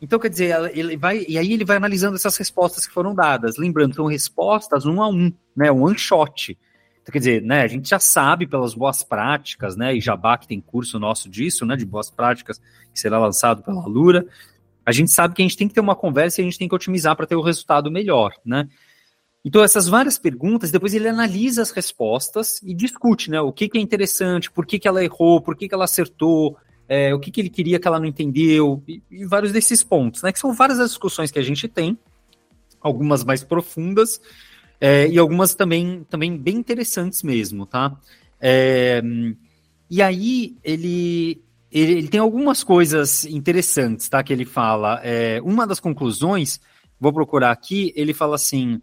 [0.00, 1.24] então, quer dizer, ele vai.
[1.28, 3.56] E aí ele vai analisando essas respostas que foram dadas.
[3.56, 5.72] Lembrando, são respostas um a um, né?
[5.72, 6.56] Um one shot.
[7.02, 9.96] Então, quer dizer, né, a gente já sabe pelas boas práticas, né?
[9.96, 11.74] E Jabá, que tem curso nosso disso, né?
[11.74, 12.60] De boas práticas,
[12.92, 14.26] que será lançado pela Lura.
[14.86, 16.68] A gente sabe que a gente tem que ter uma conversa e a gente tem
[16.68, 18.68] que otimizar para ter o resultado melhor, né?
[19.44, 23.40] Então, essas várias perguntas, depois ele analisa as respostas e discute, né?
[23.40, 26.56] O que, que é interessante, por que, que ela errou, por que, que ela acertou,
[26.88, 30.22] é, o que, que ele queria que ela não entendeu, e, e, vários desses pontos,
[30.22, 30.32] né?
[30.32, 31.96] Que são várias as discussões que a gente tem,
[32.80, 34.20] algumas mais profundas,
[34.80, 37.96] é, e algumas também, também bem interessantes mesmo, tá?
[38.40, 39.02] É,
[39.90, 44.22] e aí ele, ele, ele, tem algumas coisas interessantes, tá?
[44.22, 45.00] Que ele fala.
[45.02, 46.60] É, uma das conclusões,
[47.00, 48.80] vou procurar aqui, ele fala assim.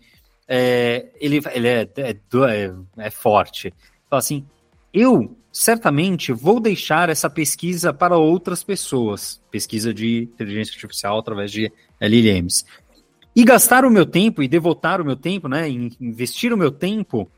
[0.47, 3.73] É, ele ele é, é, é, é forte.
[4.10, 4.45] Fala assim:
[4.93, 11.71] eu certamente vou deixar essa pesquisa para outras pessoas, pesquisa de inteligência artificial através de
[11.99, 12.65] LLMs.
[13.36, 17.29] E gastar o meu tempo e devotar o meu tempo, né, investir o meu tempo,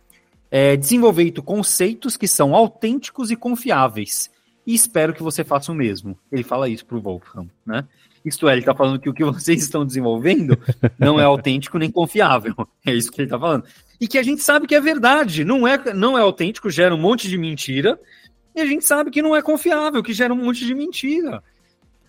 [0.52, 4.30] é, desenvolvendo conceitos que são autênticos e confiáveis.
[4.65, 6.17] E espero que você faça o mesmo.
[6.32, 7.88] Ele fala isso para o Wolfram, né?
[8.28, 10.58] Isto é, ele está falando que o que vocês estão desenvolvendo
[11.00, 12.56] não é autêntico nem confiável.
[12.86, 13.63] É isso que ele está falando
[14.00, 17.00] e que a gente sabe que é verdade, não é, não é autêntico, gera um
[17.00, 18.00] monte de mentira,
[18.56, 21.44] e a gente sabe que não é confiável, que gera um monte de mentira.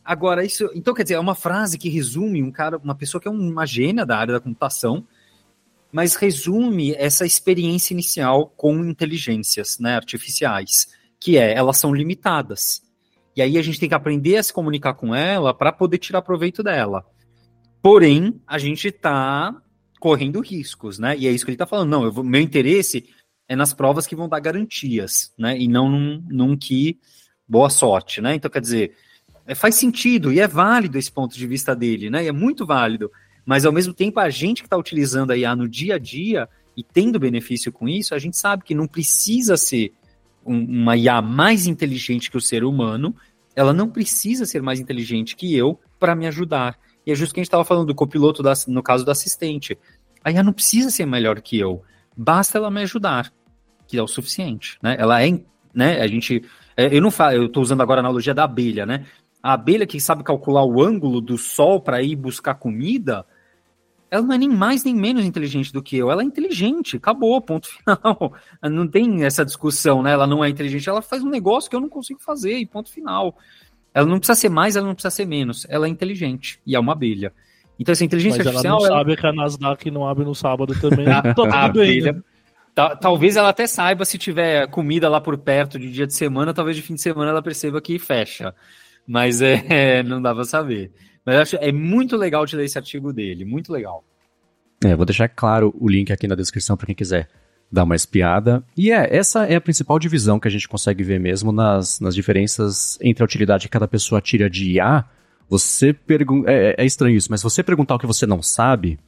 [0.04, 0.70] Agora, isso.
[0.74, 3.66] Então, quer dizer, é uma frase que resume um cara, uma pessoa que é uma
[3.66, 5.06] gênia da área da computação,
[5.92, 10.88] mas resume essa experiência inicial com inteligências né, artificiais,
[11.20, 12.82] que é, elas são limitadas.
[13.38, 16.22] E aí a gente tem que aprender a se comunicar com ela para poder tirar
[16.22, 17.06] proveito dela.
[17.80, 19.54] Porém, a gente está
[20.00, 21.16] correndo riscos, né?
[21.16, 21.88] E é isso que ele está falando.
[21.88, 23.08] Não, eu, meu interesse
[23.48, 25.56] é nas provas que vão dar garantias, né?
[25.56, 26.98] E não num, num que
[27.46, 28.34] boa sorte, né?
[28.34, 28.96] Então, quer dizer,
[29.46, 32.24] é, faz sentido e é válido esse ponto de vista dele, né?
[32.24, 33.08] E é muito válido.
[33.46, 36.48] Mas ao mesmo tempo, a gente que está utilizando a IA no dia a dia
[36.76, 39.92] e tendo benefício com isso, a gente sabe que não precisa ser
[40.44, 43.14] um, uma IA mais inteligente que o ser humano,
[43.58, 46.78] ela não precisa ser mais inteligente que eu para me ajudar.
[47.04, 49.76] E é justo que a gente estava falando do copiloto, da, no caso do assistente.
[50.22, 51.82] A IA não precisa ser melhor que eu,
[52.16, 53.32] basta ela me ajudar,
[53.88, 54.78] que é o suficiente.
[54.80, 54.94] Né?
[54.96, 55.40] Ela é,
[55.74, 56.00] né?
[56.00, 56.44] A gente.
[56.76, 59.06] É, eu não falo, eu estou usando agora a analogia da abelha, né?
[59.42, 63.26] A abelha que sabe calcular o ângulo do sol para ir buscar comida,
[64.10, 66.10] ela não é nem mais nem menos inteligente do que eu.
[66.10, 68.34] Ela é inteligente, acabou, ponto final.
[68.62, 70.12] Não tem essa discussão, né?
[70.12, 72.90] Ela não é inteligente, ela faz um negócio que eu não consigo fazer, e ponto
[72.90, 73.36] final.
[73.92, 75.66] Ela não precisa ser mais, ela não precisa ser menos.
[75.68, 77.32] Ela é inteligente e é uma abelha.
[77.78, 78.78] Então, essa inteligência Mas artificial.
[78.78, 81.06] Ela não sabe que a Nasdaq não abre no sábado também.
[81.08, 82.12] a, a abelha.
[82.12, 82.22] Né?
[83.00, 86.76] Talvez ela até saiba se tiver comida lá por perto de dia de semana, talvez
[86.76, 88.54] de fim de semana ela perceba que fecha.
[89.06, 90.92] Mas é, não dá pra saber.
[91.28, 94.02] Mas acho, é muito legal de ler esse artigo dele, muito legal.
[94.82, 97.28] É, vou deixar claro o link aqui na descrição para quem quiser
[97.70, 98.64] dar uma espiada.
[98.74, 102.14] E é, essa é a principal divisão que a gente consegue ver mesmo nas, nas
[102.14, 105.04] diferenças entre a utilidade que cada pessoa tira de IA.
[105.50, 106.50] Você pergunta.
[106.50, 108.98] É, é, estranho isso, mas você perguntar o que você não sabe,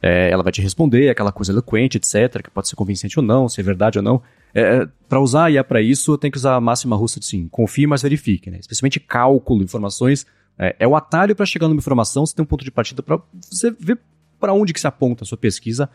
[0.00, 3.48] é, ela vai te responder, aquela coisa eloquente, etc., que pode ser convincente ou não,
[3.48, 4.22] se é verdade ou não.
[4.54, 7.84] É, para usar IA para isso, tem que usar a máxima russa de sim, confie,
[7.84, 8.58] mas verifique, né?
[8.60, 10.24] Especialmente cálculo, informações.
[10.58, 13.18] É, é o atalho para chegar numa informação, você tem um ponto de partida para
[13.50, 13.98] você ver
[14.38, 15.88] para onde que se aponta a sua pesquisa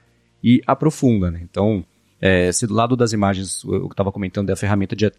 [0.43, 1.39] e aprofunda, né?
[1.43, 1.85] Então,
[2.21, 5.11] é, se do lado das imagens, eu estava comentando, é a ferramenta de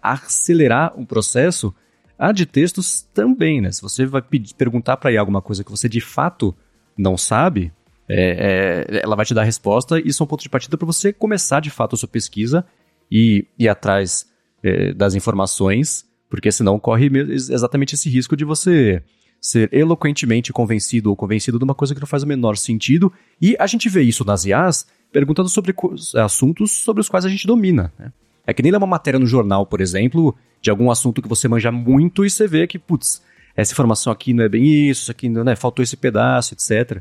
[0.00, 1.74] acelerar um processo,
[2.18, 3.70] a de textos também, né?
[3.72, 6.54] Se você vai pedir, perguntar para IA alguma coisa que você de fato
[6.96, 7.72] não sabe,
[8.08, 10.78] é, é, ela vai te dar a resposta e isso é um ponto de partida
[10.78, 12.64] para você começar de fato a sua pesquisa
[13.10, 14.26] e ir atrás
[14.62, 19.02] é, das informações, porque senão corre exatamente esse risco de você
[19.40, 23.12] ser eloquentemente convencido ou convencido de uma coisa que não faz o menor sentido.
[23.40, 25.74] E a gente vê isso nas IAs perguntando sobre
[26.16, 27.92] assuntos sobre os quais a gente domina.
[27.98, 28.12] Né?
[28.46, 31.48] É que nem ler uma matéria no jornal, por exemplo, de algum assunto que você
[31.48, 33.22] manja muito e você vê que, putz,
[33.56, 37.00] essa informação aqui não é bem isso, isso aqui não, né, faltou esse pedaço, etc.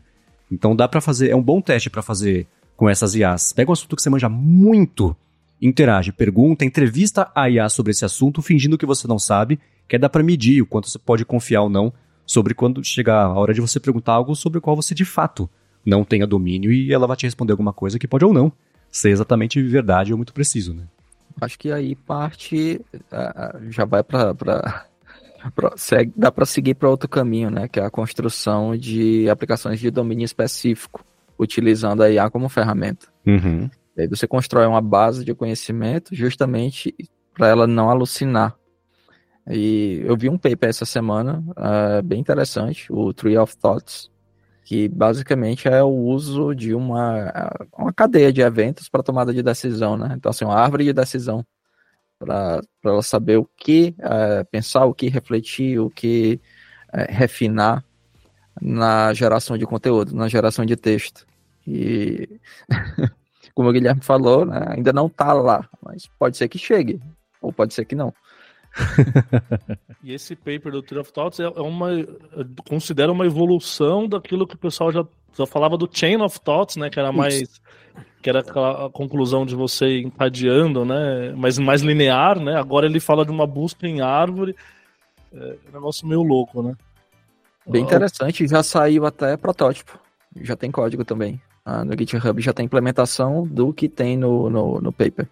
[0.52, 3.54] Então dá para fazer, é um bom teste para fazer com essas IAs.
[3.54, 5.16] Pega um assunto que você manja muito,
[5.62, 10.10] interage, pergunta, entrevista a IA sobre esse assunto, fingindo que você não sabe, que dá
[10.10, 11.94] para medir o quanto você pode confiar ou não
[12.26, 15.50] sobre quando chegar a hora de você perguntar algo sobre o qual você de fato
[15.86, 18.52] não tenha domínio e ela vai te responder alguma coisa que pode ou não
[18.92, 20.84] ser exatamente verdade ou muito preciso, né?
[21.40, 22.82] Acho que aí parte
[23.70, 24.34] já vai para
[26.16, 27.68] dá para seguir para outro caminho, né?
[27.68, 31.06] Que é a construção de aplicações de domínio específico,
[31.38, 33.08] utilizando a IA como ferramenta.
[33.28, 33.70] Uhum.
[33.96, 36.94] E aí você constrói uma base de conhecimento justamente
[37.34, 38.56] para ela não alucinar.
[39.48, 44.10] E eu vi um paper essa semana, uh, bem interessante, o Tree of Thoughts,
[44.64, 49.96] que basicamente é o uso de uma, uma cadeia de eventos para tomada de decisão,
[49.96, 50.16] né?
[50.18, 51.46] Então, assim, uma árvore de decisão
[52.18, 56.42] para ela saber o que é, pensar, o que refletir, o que
[56.92, 57.84] é, refinar
[58.60, 61.28] na geração de conteúdo, na geração de texto.
[61.68, 62.40] E,
[63.56, 67.02] como o Guilherme falou, né, ainda não está lá, mas pode ser que chegue,
[67.42, 68.14] ou pode ser que não.
[70.04, 71.92] e esse paper do Tree of Thoughts é, é uma
[72.68, 76.90] considera uma evolução daquilo que o pessoal já, já falava do Chain of Thoughts, né,
[76.90, 77.62] que era mais
[78.22, 82.58] que era aquela conclusão de você encadeando, né, mas mais linear, né?
[82.58, 84.56] Agora ele fala de uma busca em árvore.
[85.32, 86.76] É um negócio meio louco, né?
[87.68, 90.00] Bem interessante, já saiu até protótipo.
[90.42, 91.40] Já tem código também.
[91.66, 95.28] Ah, no GitHub já tem implementação do que tem no, no, no paper.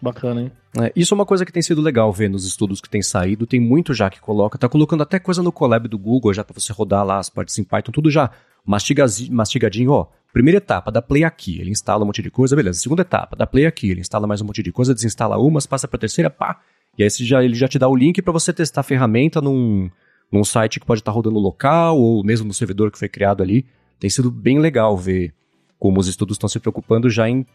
[0.00, 0.52] Bacana, hein?
[0.80, 3.46] É, isso é uma coisa que tem sido legal ver nos estudos que tem saído.
[3.46, 4.56] Tem muito já que coloca.
[4.56, 7.58] Tá colocando até coisa no Colab do Google já para você rodar lá as partes
[7.58, 8.30] em Python, tudo já
[8.64, 10.06] mastigadinho, ó.
[10.32, 12.80] Primeira etapa, dá play aqui, ele instala um monte de coisa, beleza.
[12.80, 15.88] Segunda etapa, dá play aqui, ele instala mais um monte de coisa, desinstala umas, passa
[15.88, 16.60] para terceira, pá.
[16.96, 19.90] E aí já, ele já te dá o link para você testar a ferramenta num,
[20.30, 23.42] num site que pode estar tá rodando local ou mesmo no servidor que foi criado
[23.42, 23.64] ali.
[23.98, 25.32] Tem sido bem legal ver
[25.78, 27.46] como os estudos estão se preocupando já em,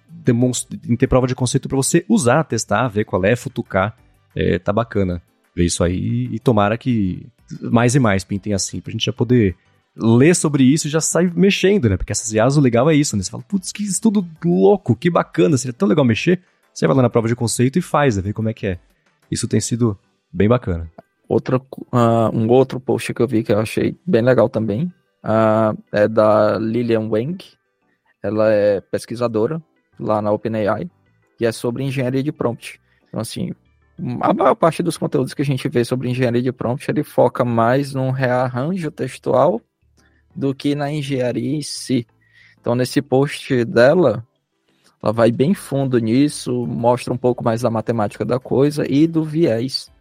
[0.87, 3.97] em ter prova de conceito para você usar, testar, ver qual é, futucar.
[4.35, 5.21] É, tá bacana
[5.55, 7.27] ver isso aí e tomara que
[7.61, 9.55] mais e mais pintem assim, pra gente já poder
[9.95, 11.97] ler sobre isso e já sai mexendo, né?
[11.97, 13.21] Porque essas IAs, o legal é isso, né?
[13.21, 16.41] Você fala, putz, que estudo louco, que bacana, seria tão legal mexer.
[16.73, 18.23] Você vai lá na prova de conceito e faz, né?
[18.23, 18.79] ver como é que é.
[19.29, 19.97] Isso tem sido
[20.31, 20.89] bem bacana.
[21.29, 24.91] Outra, uh, um outro post que eu vi que eu achei bem legal também
[25.23, 27.37] uh, é da Lilian Wang,
[28.23, 29.61] ela é pesquisadora
[29.99, 30.89] lá na OpenAI
[31.39, 32.79] e é sobre engenharia de prompt.
[33.07, 33.51] Então, assim,
[34.21, 37.45] a maior parte dos conteúdos que a gente vê sobre engenharia de prompt, ele foca
[37.45, 39.61] mais num rearranjo textual
[40.35, 42.07] do que na engenharia em si.
[42.59, 44.25] Então, nesse post dela,
[45.01, 49.23] ela vai bem fundo nisso, mostra um pouco mais da matemática da coisa e do
[49.23, 49.91] viés.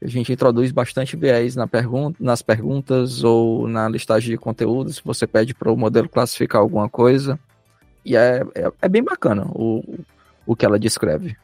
[0.00, 5.26] A gente introduz bastante viés na pergun nas perguntas ou na listagem de conteúdos, você
[5.26, 7.38] pede para o modelo classificar alguma coisa.
[8.04, 9.82] E é, é, é bem bacana o,
[10.46, 11.36] o que ela descreve.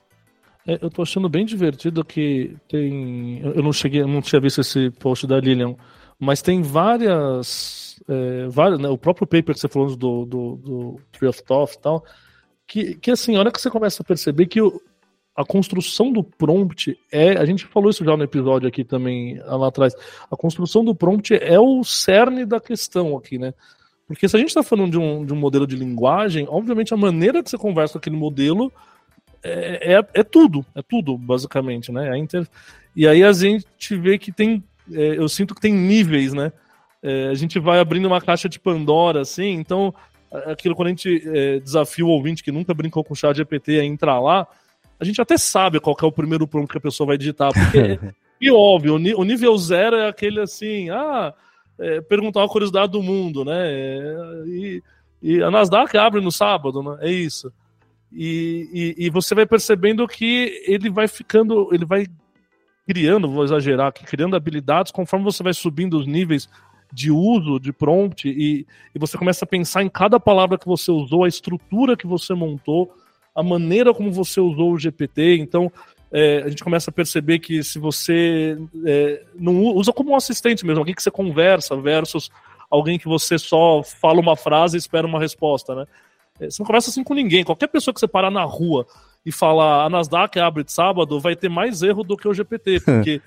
[0.66, 3.40] É, eu tô achando bem divertido que tem.
[3.40, 5.76] Eu não cheguei, não tinha visto esse post da Lilian,
[6.18, 8.00] mas tem várias.
[8.08, 11.74] É, várias né, o próprio paper que você falou do, do, do Tree of Thought
[11.74, 12.04] e tal,
[12.66, 14.80] que, que assim, a hora que você começa a perceber que o,
[15.36, 17.32] a construção do prompt é.
[17.32, 19.94] A gente falou isso já no episódio aqui também, lá atrás.
[20.30, 23.52] A construção do prompt é o cerne da questão aqui, né?
[24.06, 26.96] Porque se a gente está falando de um, de um modelo de linguagem, obviamente a
[26.96, 28.72] maneira que você conversa com aquele modelo
[29.42, 32.10] é, é, é tudo, é tudo, basicamente, né?
[32.10, 32.46] A inter...
[32.94, 34.62] E aí a gente vê que tem,
[34.92, 36.52] é, eu sinto que tem níveis, né?
[37.04, 39.94] é, a gente vai abrindo uma caixa de Pandora, assim, então
[40.46, 43.78] aquilo quando a gente é, desafia o ouvinte que nunca brincou com o chat GPT
[43.78, 44.48] a entrar lá,
[44.98, 48.00] a gente até sabe qual é o primeiro prompt que a pessoa vai digitar, porque
[48.40, 51.34] e óbvio, o nível zero é aquele assim, ah,
[51.78, 53.70] é, perguntar uma curiosidade do mundo, né?
[54.46, 54.82] E,
[55.22, 56.98] e, a Nasdaq abre no sábado, né?
[57.00, 57.52] É isso.
[58.12, 62.06] E, e, e, você vai percebendo que ele vai ficando, ele vai
[62.86, 66.48] criando, vou exagerar aqui, criando habilidades conforme você vai subindo os níveis
[66.92, 70.92] de uso de prompt e, e você começa a pensar em cada palavra que você
[70.92, 72.94] usou, a estrutura que você montou,
[73.34, 75.38] a maneira como você usou o GPT.
[75.38, 75.72] Então,
[76.16, 80.64] é, a gente começa a perceber que se você é, não usa como um assistente
[80.64, 82.30] mesmo, alguém que você conversa versus
[82.70, 85.86] alguém que você só fala uma frase e espera uma resposta, né?
[86.38, 87.42] É, você não conversa assim com ninguém.
[87.42, 88.86] Qualquer pessoa que você parar na rua
[89.26, 92.78] e falar a Nasdaq abre de sábado, vai ter mais erro do que o GPT,
[92.86, 93.20] porque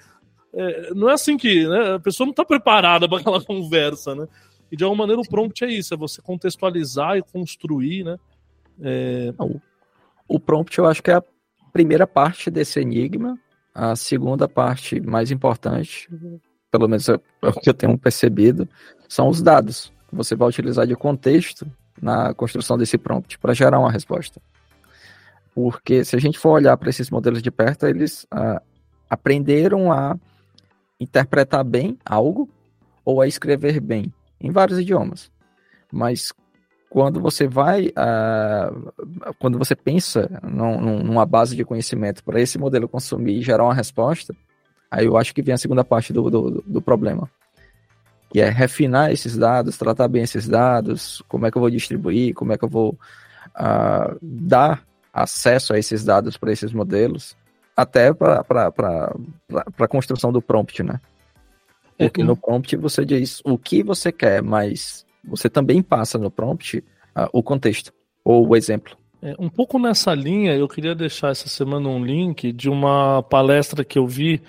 [0.53, 4.29] é, não é assim que né, a pessoa não está preparada para aquela conversa, né?
[4.71, 8.17] E de alguma maneira o prompt é isso, é você contextualizar e construir, né?
[8.81, 9.33] É...
[9.37, 9.59] O,
[10.29, 11.23] o prompt eu acho que é a
[11.77, 13.37] primeira parte desse enigma,
[13.71, 16.09] a segunda parte mais importante,
[16.71, 18.67] pelo menos é o que eu tenho percebido,
[19.07, 19.93] são os dados.
[20.11, 24.41] Você vai utilizar de contexto na construção desse prompt para gerar uma resposta.
[25.53, 28.59] Porque se a gente for olhar para esses modelos de perto, eles ah,
[29.07, 30.17] aprenderam a
[30.99, 32.49] interpretar bem algo
[33.05, 34.11] ou a escrever bem
[34.41, 35.31] em vários idiomas.
[35.91, 36.33] Mas
[36.89, 42.87] quando você vai, uh, quando você pensa num, numa base de conhecimento para esse modelo
[42.87, 44.33] consumir e gerar uma resposta,
[44.89, 47.29] aí eu acho que vem a segunda parte do, do, do problema,
[48.29, 52.33] que é refinar esses dados, tratar bem esses dados, como é que eu vou distribuir,
[52.33, 52.97] como é que eu vou
[53.49, 57.35] uh, dar acesso a esses dados para esses modelos,
[57.75, 59.13] até para
[59.79, 60.99] a construção do prompt, né?
[61.97, 66.31] Porque é, no prompt você diz o que você quer, mas você também passa no
[66.31, 68.95] prompt uh, o contexto ou o exemplo.
[69.21, 73.83] É, um pouco nessa linha, eu queria deixar essa semana um link de uma palestra
[73.83, 74.41] que eu vi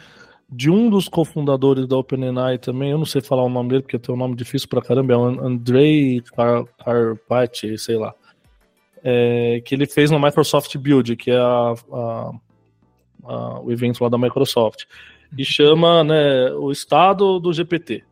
[0.50, 3.98] de um dos cofundadores da OpenAI também, eu não sei falar o nome dele porque
[3.98, 6.22] tem um nome difícil pra caramba, é o Andrei
[6.82, 8.14] Karpati, sei lá,
[9.04, 12.32] é, que ele fez no Microsoft Build, que é a, a
[13.28, 14.84] a, o evento lá da Microsoft,
[15.36, 18.02] e chama né, o estado do GPT.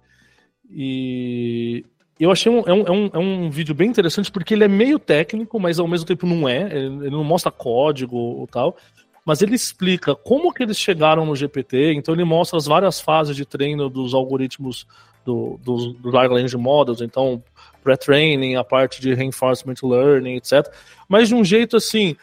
[0.70, 1.84] E
[2.18, 4.68] eu achei um, é, um, é, um, é um vídeo bem interessante porque ele é
[4.68, 6.62] meio técnico, mas ao mesmo tempo não é.
[6.62, 8.76] Ele, não mostra código ou tal.
[9.24, 11.92] Mas ele explica como que eles chegaram no GPT.
[11.94, 14.86] Então ele mostra as várias fases de treino dos algoritmos
[15.24, 17.00] do, dos Large Language Models.
[17.02, 17.42] Então,
[17.84, 20.72] pré-training, a parte de reinforcement learning, etc.
[21.08, 22.16] Mas de um jeito assim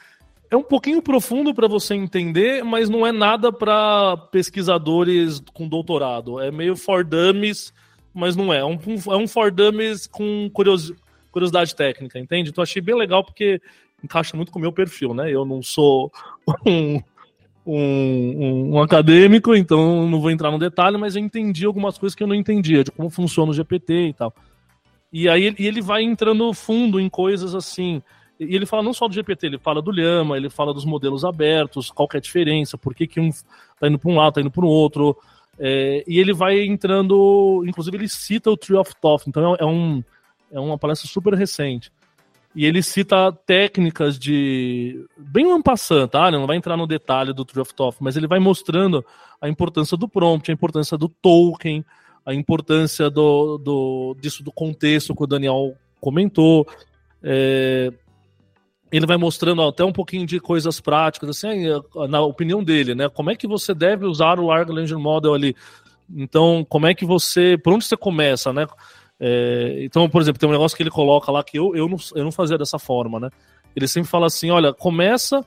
[0.50, 6.40] é um pouquinho profundo para você entender, mas não é nada para pesquisadores com doutorado.
[6.40, 7.74] É meio for dummies,
[8.14, 8.60] mas não é.
[8.60, 8.78] É um,
[9.10, 10.94] é um for dummies com curios,
[11.32, 12.50] curiosidade técnica, entende?
[12.50, 13.62] Então achei bem legal porque
[14.04, 15.32] encaixa muito com o meu perfil, né?
[15.32, 16.12] Eu não sou
[16.66, 17.02] um,
[17.66, 22.22] um, um, acadêmico, então não vou entrar no detalhe, mas eu entendi algumas coisas que
[22.22, 24.34] eu não entendia, de como funciona o GPT e tal.
[25.12, 28.02] E aí e ele vai entrando fundo em coisas assim.
[28.40, 31.24] E ele fala não só do GPT, ele fala do Lhama, ele fala dos modelos
[31.24, 33.30] abertos, qual é a diferença, por que, que um
[33.80, 35.18] tá indo para um lado, tá indo para o outro.
[35.66, 40.04] É, e ele vai entrando, inclusive ele cita o Tree of Thoth, então é, um,
[40.52, 41.90] é uma palestra super recente.
[42.54, 45.08] E ele cita técnicas de.
[45.18, 46.28] Bem ampassant, tá?
[46.28, 49.06] Ele não vai entrar no detalhe do Tree of Thoth, mas ele vai mostrando
[49.40, 51.84] a importância do prompt, a importância do token,
[52.26, 56.68] a importância do, do, disso do contexto que o Daniel comentou.
[57.24, 57.90] É,
[58.98, 61.66] ele vai mostrando até um pouquinho de coisas práticas, assim,
[62.08, 63.10] na opinião dele, né?
[63.10, 65.56] Como é que você deve usar o Large Language Model ali?
[66.16, 67.58] Então, como é que você.
[67.58, 68.68] Por onde você começa, né?
[69.20, 71.98] É, então, por exemplo, tem um negócio que ele coloca lá que eu, eu, não,
[72.14, 73.30] eu não fazia dessa forma, né?
[73.76, 75.44] Ele sempre fala assim: olha, começa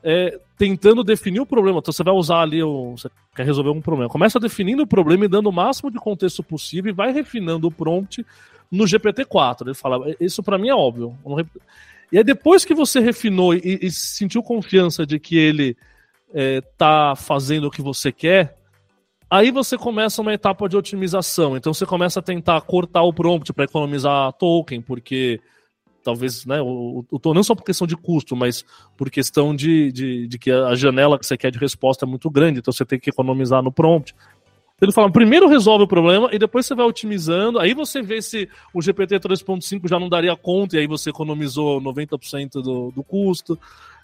[0.00, 1.80] é, tentando definir o problema.
[1.80, 4.08] Então, você vai usar ali, o, você quer resolver um problema.
[4.08, 7.72] Começa definindo o problema e dando o máximo de contexto possível e vai refinando o
[7.72, 8.24] prompt
[8.70, 9.62] no GPT-4.
[9.62, 11.18] Ele fala: isso para mim é óbvio.
[12.14, 15.76] E aí, depois que você refinou e, e sentiu confiança de que ele
[16.32, 18.56] é, tá fazendo o que você quer,
[19.28, 21.56] aí você começa uma etapa de otimização.
[21.56, 25.40] Então você começa a tentar cortar o prompt para economizar token, porque
[26.04, 28.64] talvez, né, o, o, não só por questão de custo, mas
[28.96, 32.30] por questão de, de, de, que a janela que você quer de resposta é muito
[32.30, 34.14] grande, então você tem que economizar no prompt.
[34.84, 37.58] Ele fala, primeiro resolve o problema e depois você vai otimizando.
[37.58, 41.80] Aí você vê se o GPT 3.5 já não daria conta e aí você economizou
[41.80, 43.58] 90% do, do custo.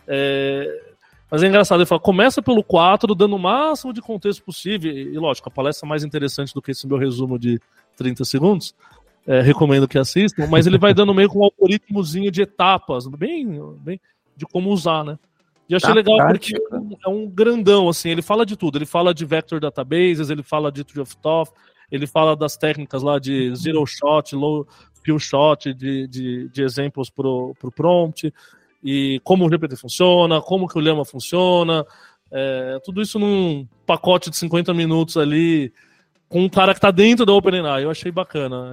[0.07, 0.91] É...
[1.31, 4.91] Mas é engraçado, ele fala, começa pelo 4, dando o máximo de contexto possível.
[4.91, 7.61] E, lógico, a palestra é mais interessante do que esse meu resumo de
[7.97, 8.75] 30 segundos.
[9.27, 13.61] É, recomendo que assistam, mas ele vai dando meio com um algoritmozinho de etapas, bem,
[13.77, 14.01] bem
[14.35, 15.19] de como usar, né?
[15.71, 16.61] E achei tá legal prática.
[16.69, 18.77] porque é um grandão, assim, ele fala de tudo.
[18.77, 21.53] Ele fala de vector databases, ele fala de Tree of Thought,
[21.93, 24.67] ele fala das técnicas lá de zero shot, low
[25.05, 28.35] few shot, de, de, de exemplos pro, pro prompt,
[28.83, 31.87] e como o GPT funciona, como que o Lema funciona,
[32.33, 35.73] é, tudo isso num pacote de 50 minutos ali,
[36.29, 37.85] com um cara que está dentro da OpenAI.
[37.85, 38.73] Eu achei bacana.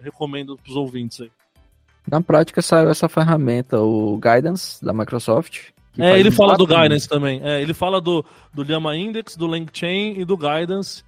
[0.00, 1.30] É, recomendo para os ouvintes aí.
[2.06, 5.73] Na prática saiu essa ferramenta, o Guidance da Microsoft.
[5.98, 7.40] É, ele fala do Guidance também.
[7.42, 11.04] É, ele fala do, do Llama Index, do LangChain e do Guidance.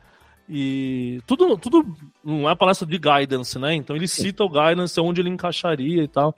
[0.49, 1.85] E tudo, tudo
[2.25, 3.75] não é palestra de guidance, né?
[3.75, 6.37] Então ele cita o guidance, onde ele encaixaria e tal.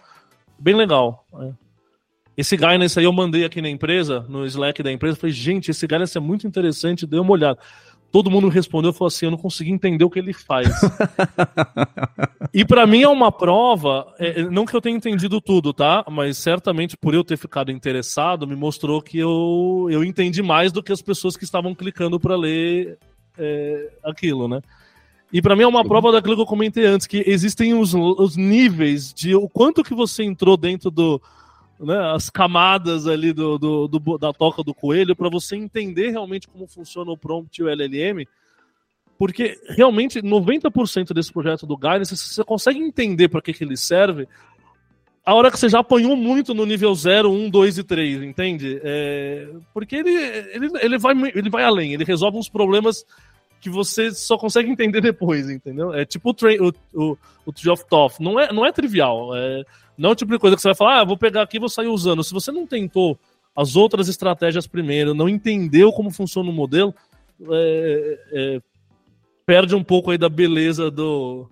[0.58, 1.26] Bem legal.
[1.40, 1.52] É.
[2.36, 5.16] Esse guidance aí eu mandei aqui na empresa, no Slack da empresa.
[5.16, 7.58] Falei, gente, esse guidance é muito interessante, dê uma olhada.
[8.10, 10.68] Todo mundo respondeu, falou assim, eu não consegui entender o que ele faz.
[12.54, 16.04] e para mim é uma prova, é, não que eu tenha entendido tudo, tá?
[16.10, 20.82] Mas certamente por eu ter ficado interessado, me mostrou que eu, eu entendi mais do
[20.82, 22.98] que as pessoas que estavam clicando para ler
[23.36, 24.62] é, aquilo, né?
[25.30, 28.36] E para mim é uma prova daquilo que eu comentei antes, que existem os, os
[28.36, 31.20] níveis de o quanto que você entrou dentro do,
[31.78, 36.48] né, as camadas ali do, do, do da toca do coelho para você entender realmente
[36.48, 38.26] como funciona o prompt e o LLM,
[39.16, 44.28] porque realmente 90% desse projeto do Guidance, você consegue entender para que, que ele serve
[45.28, 48.80] a hora que você já apanhou muito no nível 0, 1, 2 e 3, entende?
[48.82, 53.04] É, porque ele, ele, ele, vai, ele vai além, ele resolve uns problemas
[53.60, 55.92] que você só consegue entender depois, entendeu?
[55.92, 58.20] É tipo o, o, o, o Tree of Thoth.
[58.20, 59.36] Não é, não é trivial.
[59.36, 59.64] É,
[59.98, 61.60] não é o tipo de coisa que você vai falar, ah, vou pegar aqui e
[61.60, 62.22] vou sair usando.
[62.22, 63.18] Se você não tentou
[63.54, 66.94] as outras estratégias primeiro, não entendeu como funciona o modelo,
[67.50, 68.60] é, é,
[69.44, 71.48] perde um pouco aí da beleza do,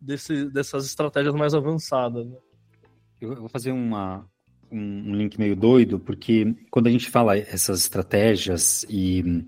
[0.00, 2.26] desse, dessas estratégias mais avançadas.
[2.26, 2.36] Né?
[3.20, 4.26] Eu vou fazer uma,
[4.70, 9.44] um link meio doido, porque quando a gente fala essas estratégias e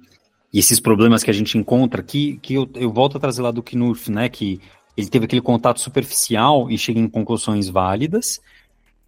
[0.54, 3.50] e esses problemas que a gente encontra aqui, que eu, eu volto a trazer lá
[3.50, 4.60] do Knurf, né, que
[4.96, 8.40] ele teve aquele contato superficial e chega em conclusões válidas,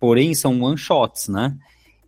[0.00, 1.56] porém são one-shots, né?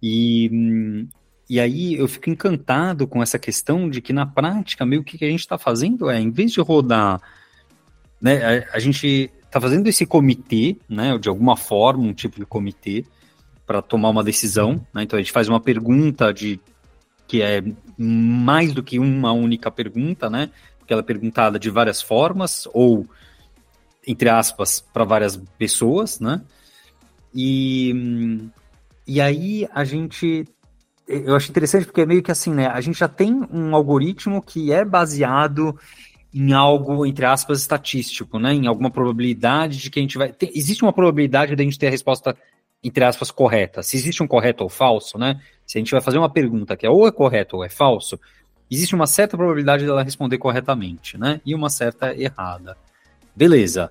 [0.03, 1.07] E,
[1.49, 5.25] e aí eu fico encantado com essa questão de que na prática, meio que, que
[5.25, 7.21] a gente está fazendo é, em vez de rodar,
[8.21, 12.47] né, a, a gente está fazendo esse comitê, né, de alguma forma, um tipo de
[12.47, 13.05] comitê,
[13.67, 15.03] para tomar uma decisão, né?
[15.03, 16.59] Então a gente faz uma pergunta de
[17.27, 17.63] que é
[17.99, 20.49] mais do que uma única pergunta, né?
[20.79, 23.07] Porque ela é perguntada de várias formas, ou,
[24.09, 26.41] entre aspas, para várias pessoas, né?
[27.35, 28.41] E,
[29.07, 30.49] e aí a gente.
[31.07, 32.67] Eu acho interessante porque é meio que assim, né?
[32.67, 35.79] A gente já tem um algoritmo que é baseado
[36.33, 38.53] em algo, entre aspas, estatístico, né?
[38.55, 40.33] Em alguma probabilidade de que a gente vai.
[40.33, 42.37] Tem, existe uma probabilidade de a gente ter a resposta
[42.83, 43.83] entre aspas, correta.
[43.83, 45.41] Se existe um correto ou falso, né?
[45.67, 48.19] Se a gente vai fazer uma pergunta que é ou é correto ou é falso,
[48.71, 51.41] existe uma certa probabilidade dela responder corretamente, né?
[51.45, 52.77] E uma certa errada.
[53.35, 53.91] Beleza.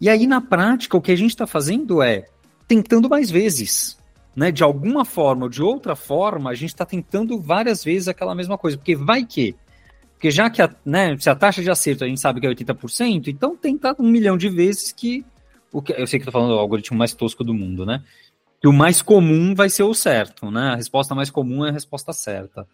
[0.00, 2.26] E aí, na prática, o que a gente está fazendo é
[2.68, 3.98] tentando mais vezes.
[4.34, 4.52] Né?
[4.52, 8.58] De alguma forma ou de outra forma, a gente está tentando várias vezes aquela mesma
[8.58, 8.76] coisa.
[8.76, 9.56] Porque vai que.
[10.12, 12.50] Porque já que a, né, se a taxa de acerto a gente sabe que é
[12.50, 15.24] 80%, então tenta um milhão de vezes que
[15.72, 18.02] o que, eu sei que estou falando do algoritmo mais tosco do mundo, né?
[18.60, 20.68] Que o mais comum vai ser o certo, né?
[20.68, 22.66] A resposta mais comum é a resposta certa.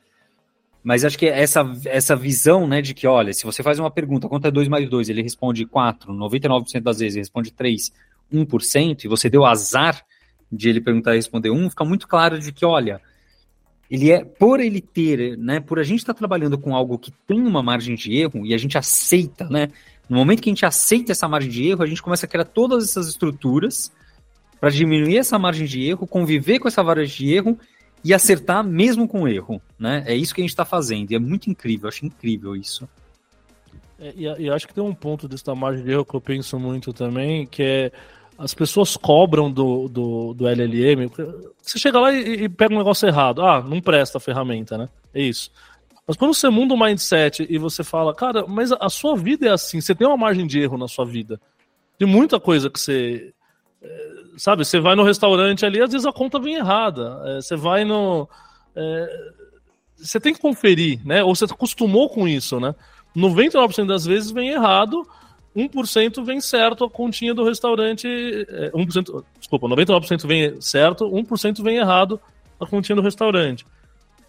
[0.82, 4.28] Mas acho que essa, essa visão, né, de que, olha, se você faz uma pergunta,
[4.28, 7.92] quanto é 2 mais 2, ele responde 4, 99% das vezes ele responde 3,
[8.32, 10.04] 1%, e você deu azar
[10.50, 13.00] de ele perguntar e responder 1, fica muito claro de que, olha,
[13.88, 17.12] ele é, por ele ter, né, por a gente estar tá trabalhando com algo que
[17.26, 19.68] tem uma margem de erro, e a gente aceita, né,
[20.08, 22.44] no momento que a gente aceita essa margem de erro, a gente começa a criar
[22.44, 23.92] todas essas estruturas
[24.60, 27.58] para diminuir essa margem de erro, conviver com essa margem de erro
[28.04, 30.02] e acertar mesmo com erro, né?
[30.06, 32.88] É isso que a gente está fazendo e é muito incrível, acho incrível isso.
[33.98, 36.58] É, e, e acho que tem um ponto dessa margem de erro que eu penso
[36.58, 37.92] muito também, que é
[38.36, 41.08] as pessoas cobram do, do, do LLM.
[41.60, 43.42] Você chega lá e, e, pega um negócio errado.
[43.42, 44.88] Ah, não presta a ferramenta, né?
[45.14, 45.50] É isso.
[46.06, 49.50] Mas quando você muda o mindset e você fala, cara, mas a sua vida é
[49.50, 51.40] assim, você tem uma margem de erro na sua vida.
[51.96, 53.32] Tem muita coisa que você.
[53.82, 57.20] É, sabe, você vai no restaurante ali, às vezes a conta vem errada.
[57.26, 58.28] É, você vai no.
[58.74, 59.32] É,
[59.96, 61.22] você tem que conferir, né?
[61.22, 62.74] Ou você acostumou com isso, né?
[63.16, 65.06] 99% das vezes vem errado,
[65.54, 68.08] 1% vem certo a continha do restaurante.
[68.74, 72.20] 1%, desculpa, 99% vem certo, 1% vem errado
[72.58, 73.66] a continha do restaurante.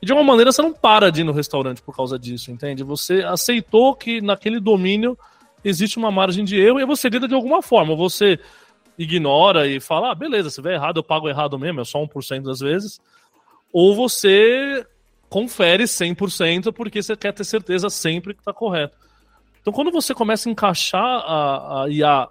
[0.01, 2.84] E de alguma maneira você não para de ir no restaurante por causa disso, entende?
[2.84, 5.18] Você aceitou que naquele domínio
[5.64, 7.95] existe uma margem de erro e você lida de alguma forma.
[7.95, 8.38] Você
[8.98, 12.44] ignora e fala, ah, beleza, se vier errado, eu pago errado mesmo, é só 1%
[12.44, 13.00] das vezes.
[13.72, 14.86] Ou você
[15.30, 18.96] confere 100% porque você quer ter certeza sempre que está correto.
[19.62, 22.28] Então, quando você começa a encaixar a, a IA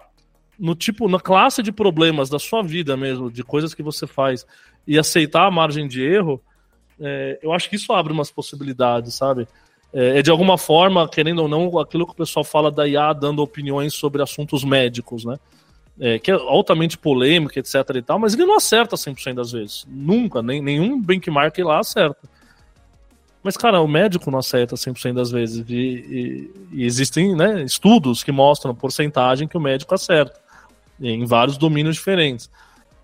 [0.57, 4.45] no tipo, na classe de problemas da sua vida mesmo, de coisas que você faz,
[4.87, 6.41] e aceitar a margem de erro,
[6.99, 9.47] é, eu acho que isso abre umas possibilidades, sabe?
[9.93, 13.13] É, é, de alguma forma, querendo ou não, aquilo que o pessoal fala da IA
[13.13, 15.37] dando opiniões sobre assuntos médicos, né?
[15.99, 19.85] É, que é altamente polêmico, etc e tal, mas ele não acerta 100% das vezes.
[19.87, 22.27] Nunca, nem, nenhum benchmark lá acerta.
[23.43, 25.65] Mas, cara, o médico não acerta 100% das vezes.
[25.67, 30.39] E, e, e, existem né, estudos que mostram a porcentagem que o médico acerta,
[30.99, 32.49] em vários domínios diferentes.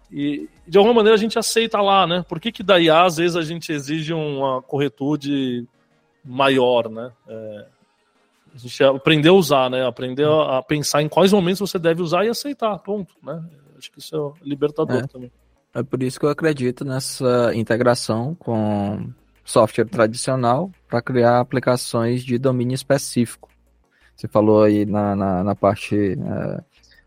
[0.10, 2.26] E, de alguma maneira, a gente aceita lá, né?
[2.28, 5.68] Por que, que daí, às vezes, a gente exige uma corretude
[6.24, 7.12] maior, né?
[7.28, 7.66] É,
[8.54, 9.86] a gente aprendeu a usar, né?
[9.86, 13.44] Aprendeu a pensar em quais momentos você deve usar e aceitar, ponto, né?
[13.78, 15.08] Acho que isso é libertador é.
[15.08, 15.32] também.
[15.74, 19.12] É por isso que eu acredito nessa integração com
[19.46, 23.50] software tradicional para criar aplicações de domínio específico.
[24.16, 26.64] Você falou aí na, na, na parte uh,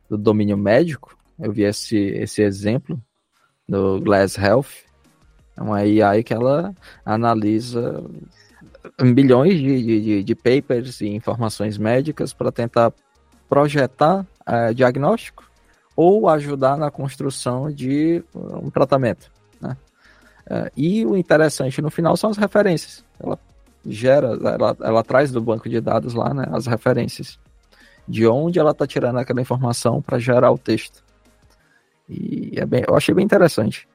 [0.09, 3.01] do domínio médico, eu vi esse, esse exemplo
[3.69, 4.87] do Glass Health,
[5.57, 6.75] é uma AI que ela
[7.05, 8.03] analisa
[9.15, 12.93] bilhões de, de, de papers e informações médicas para tentar
[13.49, 15.51] projetar uh, diagnóstico
[15.95, 19.31] ou ajudar na construção de um tratamento.
[20.47, 23.05] Uh, e o interessante no final são as referências.
[23.19, 23.39] Ela
[23.87, 27.39] gera, ela, ela traz do banco de dados lá né, as referências.
[28.07, 31.05] De onde ela está tirando aquela informação para gerar o texto.
[32.09, 33.89] E é bem, eu achei bem interessante.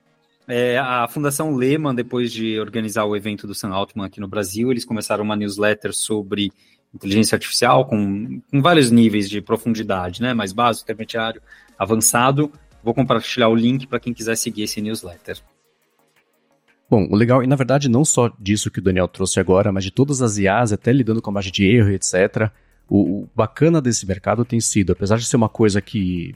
[0.48, 4.72] É, a Fundação Lehman, depois de organizar o evento do Sam Altman aqui no Brasil,
[4.72, 6.52] eles começaram uma newsletter sobre
[6.94, 10.34] inteligência artificial com, com vários níveis de profundidade, né?
[10.34, 11.42] Mais básico, intermediário,
[11.78, 12.50] avançado.
[12.82, 15.38] Vou compartilhar o link para quem quiser seguir esse newsletter.
[16.90, 19.84] Bom, o legal, e na verdade não só disso que o Daniel trouxe agora, mas
[19.84, 22.50] de todas as IAs, até lidando com a margem de erro, etc.
[22.88, 26.34] O, o bacana desse mercado tem sido, apesar de ser uma coisa que,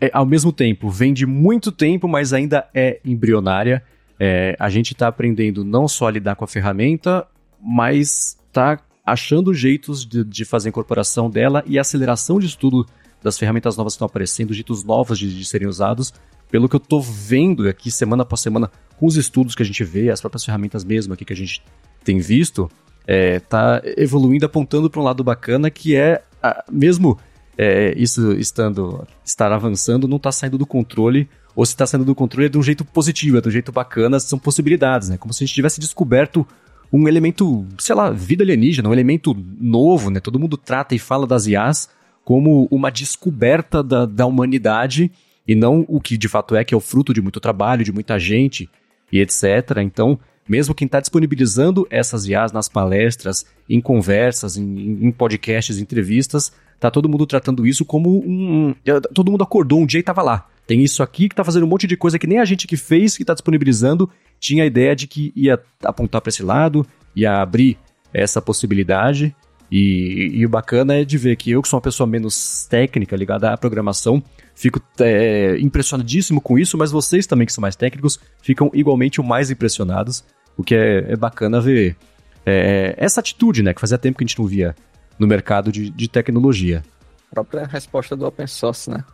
[0.00, 3.82] é, ao mesmo tempo, vem de muito tempo, mas ainda é embrionária,
[4.18, 7.26] é, a gente está aprendendo não só a lidar com a ferramenta,
[7.60, 12.86] mas está achando jeitos de, de fazer a incorporação dela e a aceleração de estudo
[13.22, 16.12] das ferramentas novas que estão aparecendo, jeitos novos de, de serem usados,
[16.50, 19.82] pelo que eu estou vendo aqui semana após semana, com os estudos que a gente
[19.84, 21.62] vê, as próprias ferramentas mesmo aqui que a gente
[22.04, 22.70] tem visto,
[23.06, 27.18] é, tá evoluindo, apontando para um lado bacana que é, a, mesmo
[27.56, 32.14] é, isso estando estar avançando, não está saindo do controle, ou se está saindo do
[32.14, 35.16] controle é de um jeito positivo, é de um jeito bacana, são possibilidades, né?
[35.16, 36.46] Como se a gente tivesse descoberto
[36.92, 40.20] um elemento, sei lá, vida alienígena, um elemento novo, né?
[40.20, 41.88] Todo mundo trata e fala das IAs
[42.24, 45.10] como uma descoberta da, da humanidade
[45.46, 47.92] e não o que de fato é, que é o fruto de muito trabalho, de
[47.92, 48.68] muita gente
[49.10, 49.78] e etc.
[49.82, 56.52] Então, mesmo quem está disponibilizando essas IAs nas palestras, em conversas, em, em podcasts, entrevistas,
[56.78, 58.74] tá todo mundo tratando isso como um.
[59.14, 60.46] Todo mundo acordou um dia e estava lá.
[60.66, 62.76] Tem isso aqui que está fazendo um monte de coisa que nem a gente que
[62.76, 64.10] fez, que está disponibilizando,
[64.40, 67.78] tinha a ideia de que ia apontar para esse lado, ia abrir
[68.12, 69.34] essa possibilidade.
[69.70, 73.16] E, e, o bacana é de ver que eu, que sou uma pessoa menos técnica,
[73.16, 74.22] ligada à programação,
[74.54, 79.24] fico é, impressionadíssimo com isso, mas vocês também, que são mais técnicos, ficam igualmente o
[79.24, 80.24] mais impressionados,
[80.56, 81.96] o que é, é bacana ver
[82.44, 84.74] é, essa atitude, né, que fazia tempo que a gente não via
[85.18, 86.82] no mercado de, de tecnologia.
[87.30, 89.04] A própria resposta do open source, né?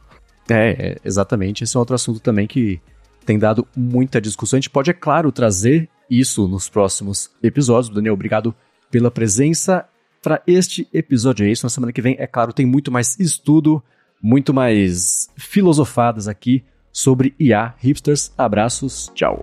[0.50, 1.64] É, é, exatamente.
[1.64, 2.80] Esse é outro assunto também que
[3.24, 4.56] tem dado muita discussão.
[4.56, 7.94] A gente pode, é claro, trazer isso nos próximos episódios.
[7.94, 8.54] Daniel, obrigado
[8.90, 9.86] pela presença
[10.22, 11.46] para este episódio.
[11.46, 11.64] É isso.
[11.64, 13.82] Na semana que vem, é claro, tem muito mais estudo,
[14.20, 17.74] muito mais filosofadas aqui sobre IA.
[17.78, 19.42] Hipsters, abraços, tchau.